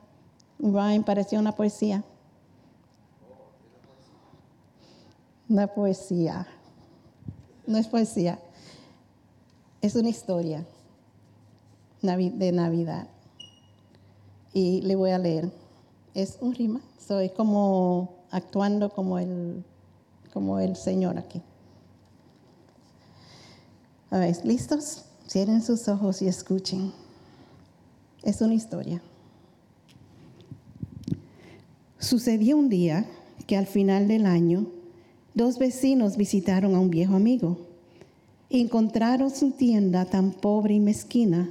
Un 0.58 0.74
rhyme 0.74 1.02
parecía 1.02 1.38
una 1.38 1.52
poesía. 1.52 2.04
Una 5.48 5.66
poesía. 5.66 6.46
No 7.66 7.78
es 7.78 7.88
poesía. 7.88 8.38
Es 9.82 9.94
una 9.94 10.10
historia 10.10 10.64
de 12.02 12.52
Navidad. 12.52 13.08
Y 14.52 14.80
le 14.82 14.96
voy 14.96 15.10
a 15.10 15.18
leer. 15.18 15.50
Es 16.14 16.38
un 16.40 16.54
rima. 16.54 16.80
Soy 16.98 17.30
como 17.30 18.14
actuando 18.30 18.90
como 18.90 19.18
el, 19.18 19.64
como 20.32 20.58
el 20.58 20.76
Señor 20.76 21.18
aquí. 21.18 21.42
A 24.10 24.18
ver, 24.18 24.36
¿listos? 24.44 25.04
Cierren 25.28 25.62
sus 25.62 25.86
ojos 25.88 26.20
y 26.22 26.26
escuchen. 26.26 26.92
Es 28.22 28.40
una 28.40 28.54
historia. 28.54 29.00
Sucedió 31.98 32.56
un 32.56 32.68
día 32.68 33.06
que 33.46 33.56
al 33.56 33.66
final 33.66 34.08
del 34.08 34.26
año, 34.26 34.66
dos 35.34 35.58
vecinos 35.58 36.16
visitaron 36.16 36.74
a 36.74 36.80
un 36.80 36.90
viejo 36.90 37.14
amigo. 37.14 37.58
Encontraron 38.48 39.30
su 39.30 39.52
tienda 39.52 40.04
tan 40.06 40.32
pobre 40.32 40.74
y 40.74 40.80
mezquina, 40.80 41.50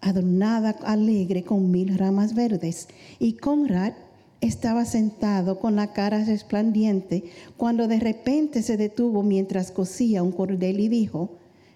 adornada 0.00 0.70
alegre 0.84 1.44
con 1.44 1.70
mil 1.70 1.96
ramas 1.98 2.34
verdes, 2.34 2.88
y 3.18 3.34
Conrad 3.34 3.94
estaba 4.40 4.84
sentado 4.84 5.58
con 5.58 5.76
la 5.76 5.92
cara 5.92 6.24
resplandiente 6.24 7.24
cuando 7.56 7.88
de 7.88 7.98
repente 7.98 8.62
se 8.62 8.76
detuvo 8.76 9.22
mientras 9.22 9.72
cosía 9.72 10.22
un 10.22 10.32
cordel 10.32 10.80
y 10.80 10.88
dijo, 10.88 11.30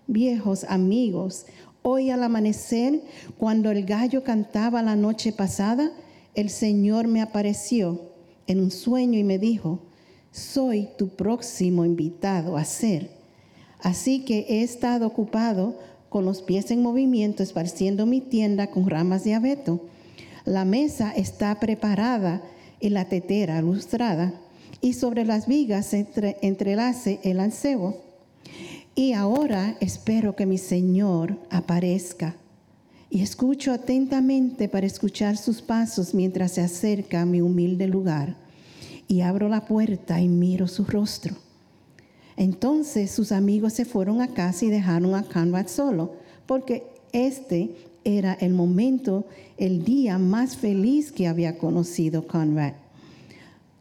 viejos 0.06 0.64
amigos, 0.64 1.46
hoy 1.82 2.10
al 2.10 2.22
amanecer, 2.22 3.02
cuando 3.36 3.70
el 3.70 3.84
gallo 3.84 4.22
cantaba 4.22 4.82
la 4.82 4.94
noche 4.94 5.32
pasada, 5.32 5.90
el 6.34 6.50
Señor 6.50 7.08
me 7.08 7.20
apareció 7.20 8.00
en 8.46 8.60
un 8.60 8.70
sueño 8.70 9.18
y 9.18 9.24
me 9.24 9.38
dijo, 9.38 9.80
soy 10.30 10.88
tu 10.96 11.08
próximo 11.08 11.84
invitado 11.84 12.56
a 12.56 12.64
ser. 12.64 13.10
Así 13.80 14.24
que 14.24 14.46
he 14.48 14.62
estado 14.62 15.06
ocupado 15.06 15.76
con 16.12 16.26
los 16.26 16.42
pies 16.42 16.70
en 16.70 16.82
movimiento, 16.82 17.42
esparciendo 17.42 18.04
mi 18.04 18.20
tienda 18.20 18.66
con 18.66 18.88
ramas 18.88 19.24
de 19.24 19.32
abeto. 19.32 19.80
La 20.44 20.66
mesa 20.66 21.10
está 21.10 21.58
preparada 21.58 22.42
y 22.80 22.90
la 22.90 23.06
tetera 23.06 23.62
lustrada, 23.62 24.34
y 24.82 24.92
sobre 24.92 25.24
las 25.24 25.46
vigas 25.46 25.86
se 25.86 26.06
entrelace 26.42 27.18
el 27.22 27.40
ancebo. 27.40 27.96
Y 28.94 29.14
ahora 29.14 29.78
espero 29.80 30.36
que 30.36 30.44
mi 30.44 30.58
Señor 30.58 31.38
aparezca. 31.48 32.36
Y 33.08 33.22
escucho 33.22 33.72
atentamente 33.72 34.68
para 34.68 34.86
escuchar 34.86 35.38
sus 35.38 35.62
pasos 35.62 36.12
mientras 36.12 36.52
se 36.52 36.60
acerca 36.60 37.22
a 37.22 37.26
mi 37.26 37.40
humilde 37.40 37.86
lugar. 37.86 38.36
Y 39.08 39.22
abro 39.22 39.48
la 39.48 39.64
puerta 39.64 40.20
y 40.20 40.28
miro 40.28 40.68
su 40.68 40.84
rostro. 40.84 41.36
Entonces 42.36 43.10
sus 43.10 43.32
amigos 43.32 43.74
se 43.74 43.84
fueron 43.84 44.20
a 44.20 44.28
casa 44.28 44.64
y 44.64 44.70
dejaron 44.70 45.14
a 45.14 45.22
Conrad 45.22 45.68
solo, 45.68 46.12
porque 46.46 46.84
este 47.12 47.70
era 48.04 48.34
el 48.34 48.54
momento, 48.54 49.26
el 49.58 49.84
día 49.84 50.18
más 50.18 50.56
feliz 50.56 51.12
que 51.12 51.28
había 51.28 51.58
conocido 51.58 52.26
Conrad. 52.26 52.74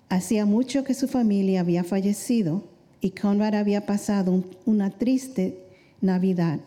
Hacía 0.10 0.46
mucho 0.46 0.84
que 0.84 0.94
su 0.94 1.08
familia 1.08 1.62
había 1.62 1.84
fallecido 1.84 2.64
y 3.00 3.12
Conrad 3.12 3.56
había 3.56 3.86
pasado 3.86 4.44
una 4.66 4.90
triste 4.90 5.58
Navidad, 6.02 6.60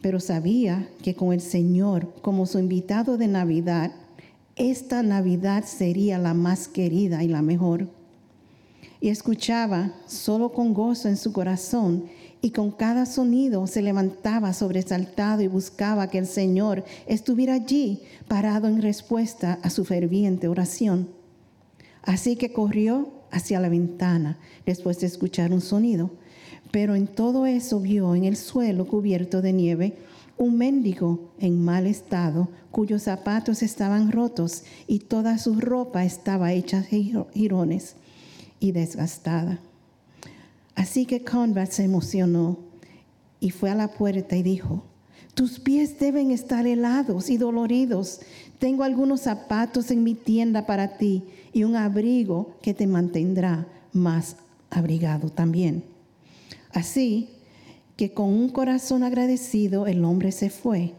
pero 0.00 0.20
sabía 0.20 0.88
que 1.02 1.14
con 1.14 1.32
el 1.32 1.40
Señor 1.40 2.12
como 2.22 2.46
su 2.46 2.58
invitado 2.58 3.18
de 3.18 3.28
Navidad, 3.28 3.92
esta 4.56 5.02
Navidad 5.02 5.64
sería 5.64 6.18
la 6.18 6.32
más 6.32 6.66
querida 6.66 7.22
y 7.22 7.28
la 7.28 7.42
mejor. 7.42 7.88
Y 9.00 9.08
escuchaba 9.08 9.92
solo 10.06 10.52
con 10.52 10.72
gozo 10.72 11.08
en 11.08 11.16
su 11.16 11.32
corazón 11.32 12.04
y 12.40 12.50
con 12.50 12.70
cada 12.70 13.06
sonido 13.06 13.66
se 13.66 13.82
levantaba 13.82 14.52
sobresaltado 14.52 15.42
y 15.42 15.48
buscaba 15.48 16.08
que 16.08 16.18
el 16.18 16.26
Señor 16.26 16.84
estuviera 17.06 17.54
allí 17.54 18.02
parado 18.28 18.68
en 18.68 18.82
respuesta 18.82 19.58
a 19.62 19.70
su 19.70 19.84
ferviente 19.84 20.48
oración. 20.48 21.08
Así 22.02 22.36
que 22.36 22.52
corrió 22.52 23.10
hacia 23.30 23.60
la 23.60 23.68
ventana 23.68 24.38
después 24.64 25.00
de 25.00 25.08
escuchar 25.08 25.52
un 25.52 25.60
sonido, 25.60 26.10
pero 26.70 26.94
en 26.94 27.06
todo 27.06 27.46
eso 27.46 27.80
vio 27.80 28.14
en 28.14 28.24
el 28.24 28.36
suelo 28.36 28.86
cubierto 28.86 29.42
de 29.42 29.52
nieve 29.52 29.96
un 30.38 30.58
mendigo 30.58 31.32
en 31.38 31.64
mal 31.64 31.86
estado, 31.86 32.48
cuyos 32.70 33.02
zapatos 33.02 33.62
estaban 33.62 34.12
rotos 34.12 34.64
y 34.86 35.00
toda 35.00 35.38
su 35.38 35.58
ropa 35.58 36.04
estaba 36.04 36.52
hecha 36.52 36.82
jirones 36.82 37.96
y 38.60 38.72
desgastada. 38.72 39.60
Así 40.74 41.06
que 41.06 41.24
Conrad 41.24 41.68
se 41.70 41.84
emocionó 41.84 42.58
y 43.40 43.50
fue 43.50 43.70
a 43.70 43.74
la 43.74 43.88
puerta 43.88 44.36
y 44.36 44.42
dijo, 44.42 44.82
tus 45.34 45.60
pies 45.60 45.98
deben 45.98 46.30
estar 46.30 46.66
helados 46.66 47.28
y 47.28 47.36
doloridos. 47.36 48.20
Tengo 48.58 48.84
algunos 48.84 49.20
zapatos 49.20 49.90
en 49.90 50.02
mi 50.02 50.14
tienda 50.14 50.64
para 50.64 50.96
ti 50.96 51.24
y 51.52 51.64
un 51.64 51.76
abrigo 51.76 52.54
que 52.62 52.72
te 52.72 52.86
mantendrá 52.86 53.66
más 53.92 54.36
abrigado 54.70 55.28
también. 55.30 55.84
Así 56.72 57.28
que 57.96 58.12
con 58.12 58.28
un 58.28 58.48
corazón 58.48 59.02
agradecido 59.02 59.86
el 59.86 60.04
hombre 60.04 60.32
se 60.32 60.50
fue, 60.50 60.92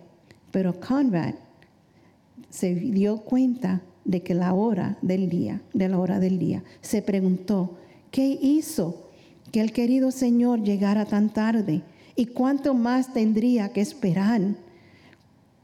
pero 0.51 0.79
Conrad 0.79 1.35
se 2.49 2.73
dio 2.75 3.17
cuenta 3.17 3.81
de 4.07 4.23
que 4.23 4.33
la 4.33 4.53
hora 4.53 4.97
del 5.03 5.29
día, 5.29 5.61
de 5.75 5.87
la 5.87 5.99
hora 5.99 6.19
del 6.19 6.39
día, 6.39 6.63
se 6.81 7.03
preguntó, 7.03 7.77
¿qué 8.09 8.25
hizo? 8.41 9.07
que 9.51 9.61
el 9.61 9.71
querido 9.71 10.11
Señor 10.11 10.63
llegara 10.63 11.05
tan 11.05 11.29
tarde 11.29 11.81
y 12.15 12.27
cuánto 12.27 12.73
más 12.73 13.13
tendría 13.13 13.69
que 13.69 13.81
esperar. 13.81 14.41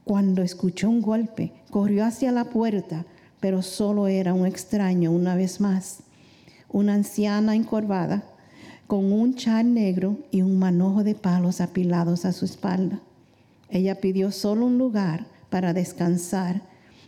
Cuando 0.04 0.42
escuchó 0.42 0.88
un 0.88 1.00
golpe, 1.00 1.52
corrió 1.70 2.04
hacia 2.04 2.32
la 2.32 2.44
puerta, 2.44 3.04
pero 3.40 3.62
solo 3.62 4.06
era 4.06 4.34
un 4.34 4.46
extraño 4.46 5.10
una 5.10 5.34
vez 5.34 5.60
más. 5.60 6.00
Una 6.70 6.94
anciana 6.94 7.54
encorvada 7.54 8.24
con 8.86 9.12
un 9.12 9.34
chal 9.34 9.72
negro 9.72 10.18
y 10.30 10.42
un 10.42 10.58
manojo 10.58 11.04
de 11.04 11.14
palos 11.14 11.60
apilados 11.60 12.24
a 12.24 12.32
su 12.32 12.44
espalda. 12.44 13.00
Ella 13.70 14.00
pidió 14.00 14.30
solo 14.30 14.66
un 14.66 14.78
lugar 14.78 15.26
para 15.50 15.72
descansar, 15.72 16.62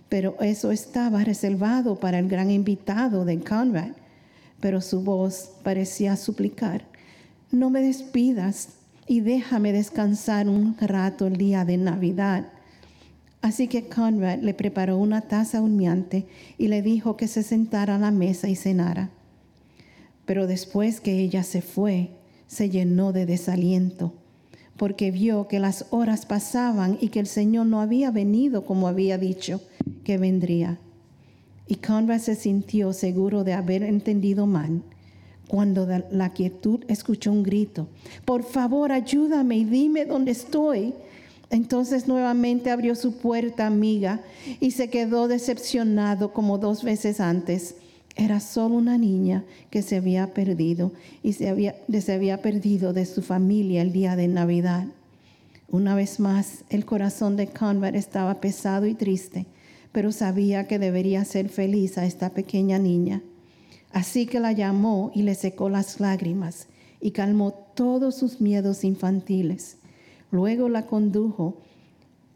pero 0.08 0.36
eso 0.40 0.70
estaba 0.70 1.24
reservado 1.24 1.96
para 1.96 2.18
el 2.18 2.28
gran 2.28 2.50
invitado 2.50 3.24
de 3.24 3.40
Conrad. 3.40 3.92
Pero 4.60 4.80
su 4.80 5.02
voz 5.02 5.50
parecía 5.62 6.16
suplicar, 6.16 6.84
no 7.50 7.70
me 7.70 7.82
despidas 7.82 8.70
y 9.06 9.20
déjame 9.20 9.72
descansar 9.72 10.48
un 10.48 10.76
rato 10.78 11.26
el 11.26 11.36
día 11.36 11.64
de 11.64 11.76
Navidad. 11.76 12.46
Así 13.42 13.68
que 13.68 13.88
Conrad 13.88 14.40
le 14.40 14.54
preparó 14.54 14.96
una 14.96 15.20
taza 15.22 15.60
humeante 15.60 16.26
y 16.58 16.68
le 16.68 16.82
dijo 16.82 17.16
que 17.16 17.28
se 17.28 17.42
sentara 17.42 17.96
a 17.96 17.98
la 17.98 18.10
mesa 18.10 18.48
y 18.48 18.56
cenara. 18.56 19.10
Pero 20.24 20.46
después 20.46 21.00
que 21.00 21.20
ella 21.20 21.44
se 21.44 21.62
fue, 21.62 22.10
se 22.48 22.70
llenó 22.70 23.12
de 23.12 23.26
desaliento, 23.26 24.14
porque 24.76 25.10
vio 25.10 25.48
que 25.48 25.60
las 25.60 25.86
horas 25.90 26.26
pasaban 26.26 26.98
y 27.00 27.08
que 27.08 27.20
el 27.20 27.26
Señor 27.26 27.66
no 27.66 27.80
había 27.80 28.10
venido 28.10 28.64
como 28.64 28.88
había 28.88 29.18
dicho 29.18 29.60
que 30.04 30.18
vendría. 30.18 30.78
Y 31.66 31.76
Conrad 31.76 32.20
se 32.20 32.34
sintió 32.34 32.92
seguro 32.92 33.42
de 33.44 33.54
haber 33.54 33.82
entendido 33.82 34.46
mal 34.46 34.82
cuando 35.48 35.86
la 36.10 36.32
quietud 36.32 36.80
escuchó 36.88 37.30
un 37.32 37.42
grito, 37.42 37.88
por 38.24 38.42
favor 38.42 38.90
ayúdame 38.90 39.56
y 39.58 39.64
dime 39.64 40.04
dónde 40.04 40.32
estoy. 40.32 40.94
Entonces 41.48 42.08
nuevamente 42.08 42.72
abrió 42.72 42.96
su 42.96 43.18
puerta 43.18 43.68
amiga 43.68 44.20
y 44.58 44.72
se 44.72 44.90
quedó 44.90 45.28
decepcionado 45.28 46.32
como 46.32 46.58
dos 46.58 46.82
veces 46.82 47.20
antes. 47.20 47.76
Era 48.16 48.40
solo 48.40 48.76
una 48.76 48.96
niña 48.96 49.44
que 49.70 49.82
se 49.82 49.96
había 49.96 50.32
perdido 50.32 50.92
y 51.22 51.34
se 51.34 51.50
había, 51.50 51.76
se 52.00 52.12
había 52.14 52.40
perdido 52.40 52.94
de 52.94 53.04
su 53.04 53.20
familia 53.20 53.82
el 53.82 53.92
día 53.92 54.16
de 54.16 54.26
Navidad. 54.26 54.86
Una 55.68 55.94
vez 55.94 56.18
más, 56.18 56.64
el 56.70 56.86
corazón 56.86 57.36
de 57.36 57.48
Conrad 57.48 57.94
estaba 57.94 58.40
pesado 58.40 58.86
y 58.86 58.94
triste, 58.94 59.44
pero 59.92 60.12
sabía 60.12 60.66
que 60.66 60.78
debería 60.78 61.24
ser 61.26 61.50
feliz 61.50 61.98
a 61.98 62.06
esta 62.06 62.30
pequeña 62.30 62.78
niña. 62.78 63.22
Así 63.92 64.26
que 64.26 64.40
la 64.40 64.52
llamó 64.52 65.10
y 65.14 65.22
le 65.22 65.34
secó 65.34 65.68
las 65.68 66.00
lágrimas 66.00 66.68
y 67.00 67.10
calmó 67.10 67.52
todos 67.52 68.14
sus 68.14 68.40
miedos 68.40 68.84
infantiles. 68.84 69.76
Luego 70.30 70.68
la 70.70 70.86
condujo 70.86 71.58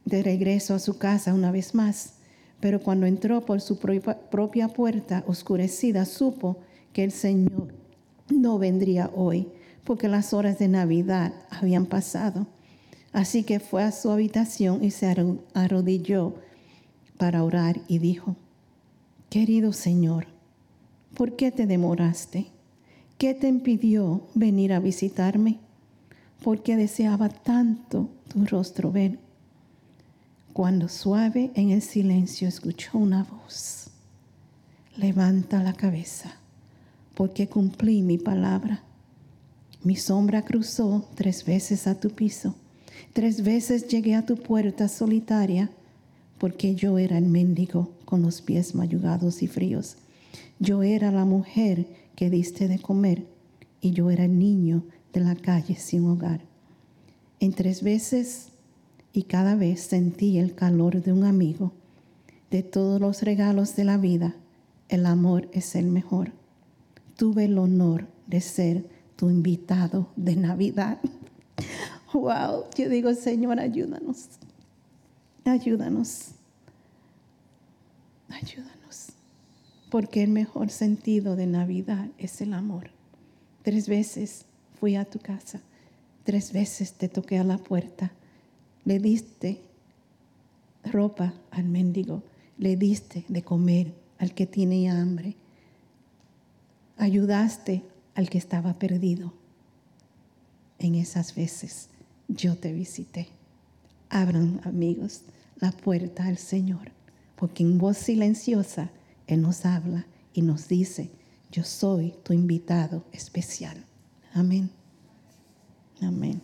de 0.04 0.22
regreso 0.22 0.74
a 0.74 0.78
su 0.78 0.98
casa 0.98 1.32
una 1.32 1.50
vez 1.50 1.74
más, 1.74 2.14
pero 2.60 2.80
cuando 2.80 3.06
entró 3.06 3.40
por 3.40 3.60
su 3.60 3.78
propia 3.78 4.68
puerta 4.68 5.24
oscurecida, 5.26 6.04
supo 6.04 6.58
que 6.92 7.04
el 7.04 7.10
Señor 7.10 7.74
no 8.28 8.58
vendría 8.58 9.10
hoy, 9.14 9.48
porque 9.84 10.08
las 10.08 10.34
horas 10.34 10.58
de 10.58 10.68
Navidad 10.68 11.32
habían 11.50 11.86
pasado. 11.86 12.46
Así 13.12 13.42
que 13.42 13.58
fue 13.58 13.82
a 13.82 13.92
su 13.92 14.10
habitación 14.10 14.84
y 14.84 14.90
se 14.90 15.06
arrodilló 15.54 16.34
para 17.16 17.42
orar 17.42 17.80
y 17.88 17.98
dijo, 17.98 18.36
Querido 19.30 19.72
Señor, 19.72 20.26
¿por 21.14 21.36
qué 21.36 21.50
te 21.50 21.66
demoraste? 21.66 22.46
¿Qué 23.18 23.34
te 23.34 23.48
impidió 23.48 24.22
venir 24.34 24.72
a 24.72 24.80
visitarme? 24.80 25.58
Porque 26.42 26.76
deseaba 26.76 27.28
tanto 27.28 28.08
tu 28.28 28.44
rostro 28.46 28.92
ver. 28.92 29.18
Cuando 30.60 30.90
suave 30.90 31.50
en 31.54 31.70
el 31.70 31.80
silencio 31.80 32.46
escuchó 32.46 32.98
una 32.98 33.24
voz. 33.24 33.86
Levanta 34.94 35.62
la 35.62 35.72
cabeza, 35.72 36.34
porque 37.14 37.48
cumplí 37.48 38.02
mi 38.02 38.18
palabra. 38.18 38.82
Mi 39.82 39.96
sombra 39.96 40.42
cruzó 40.42 41.08
tres 41.14 41.46
veces 41.46 41.86
a 41.86 41.98
tu 41.98 42.10
piso. 42.10 42.56
Tres 43.14 43.42
veces 43.42 43.88
llegué 43.88 44.14
a 44.14 44.26
tu 44.26 44.36
puerta 44.36 44.88
solitaria, 44.88 45.70
porque 46.36 46.74
yo 46.74 46.98
era 46.98 47.16
el 47.16 47.24
mendigo 47.24 47.94
con 48.04 48.20
los 48.20 48.42
pies 48.42 48.74
mayugados 48.74 49.42
y 49.42 49.46
fríos 49.46 49.96
yo 50.58 50.82
era 50.82 51.10
la 51.10 51.24
mujer 51.24 51.86
que 52.16 52.28
diste 52.28 52.68
de 52.68 52.78
comer 52.78 53.26
y 53.80 53.92
yo 53.92 54.10
era 54.10 54.26
el 54.26 54.38
niño 54.38 54.84
de 55.14 55.20
la 55.20 55.36
calle 55.36 55.76
sin 55.76 56.04
hogar. 56.04 56.42
En 57.40 57.54
tres 57.54 57.82
veces 57.82 58.49
y 59.12 59.24
cada 59.24 59.54
vez 59.54 59.80
sentí 59.80 60.38
el 60.38 60.54
calor 60.54 61.02
de 61.02 61.12
un 61.12 61.24
amigo. 61.24 61.72
De 62.50 62.62
todos 62.62 63.00
los 63.00 63.22
regalos 63.22 63.76
de 63.76 63.84
la 63.84 63.96
vida, 63.96 64.34
el 64.88 65.06
amor 65.06 65.48
es 65.52 65.74
el 65.76 65.86
mejor. 65.86 66.32
Tuve 67.16 67.44
el 67.44 67.58
honor 67.58 68.06
de 68.26 68.40
ser 68.40 68.88
tu 69.16 69.30
invitado 69.30 70.08
de 70.16 70.36
Navidad. 70.36 70.98
Wow, 72.12 72.64
yo 72.76 72.88
digo, 72.88 73.14
Señor, 73.14 73.60
ayúdanos. 73.60 74.30
Ayúdanos. 75.44 76.32
Ayúdanos 78.28 78.80
porque 79.90 80.22
el 80.22 80.30
mejor 80.30 80.70
sentido 80.70 81.36
de 81.36 81.46
Navidad 81.46 82.06
es 82.16 82.40
el 82.40 82.54
amor. 82.54 82.90
Tres 83.62 83.88
veces 83.88 84.46
fui 84.78 84.96
a 84.96 85.04
tu 85.04 85.18
casa, 85.18 85.60
tres 86.24 86.52
veces 86.52 86.94
te 86.94 87.08
toqué 87.08 87.38
a 87.38 87.44
la 87.44 87.58
puerta, 87.58 88.12
le 88.84 88.98
diste 88.98 89.60
ropa 90.84 91.34
al 91.50 91.64
mendigo, 91.64 92.22
le 92.58 92.76
diste 92.76 93.24
de 93.28 93.42
comer 93.42 93.94
al 94.18 94.34
que 94.34 94.46
tenía 94.46 95.00
hambre, 95.00 95.36
ayudaste 96.96 97.82
al 98.14 98.28
que 98.28 98.38
estaba 98.38 98.78
perdido. 98.78 99.32
En 100.78 100.94
esas 100.94 101.34
veces 101.34 101.88
yo 102.28 102.56
te 102.56 102.72
visité. 102.72 103.28
Abran, 104.08 104.60
amigos, 104.64 105.22
la 105.56 105.72
puerta 105.72 106.24
al 106.24 106.38
Señor, 106.38 106.90
porque 107.36 107.62
en 107.62 107.78
voz 107.78 107.96
silenciosa 107.98 108.90
él 109.26 109.42
nos 109.42 109.64
habla 109.64 110.06
y 110.32 110.42
nos 110.42 110.68
dice, 110.68 111.10
yo 111.52 111.64
soy 111.64 112.14
tu 112.22 112.32
invitado 112.32 113.04
especial. 113.12 113.84
Amén. 114.32 114.70
Amén. 116.00 116.40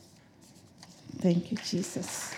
Thank 1.21 1.53
you, 1.53 1.59
Jesus. 1.59 2.35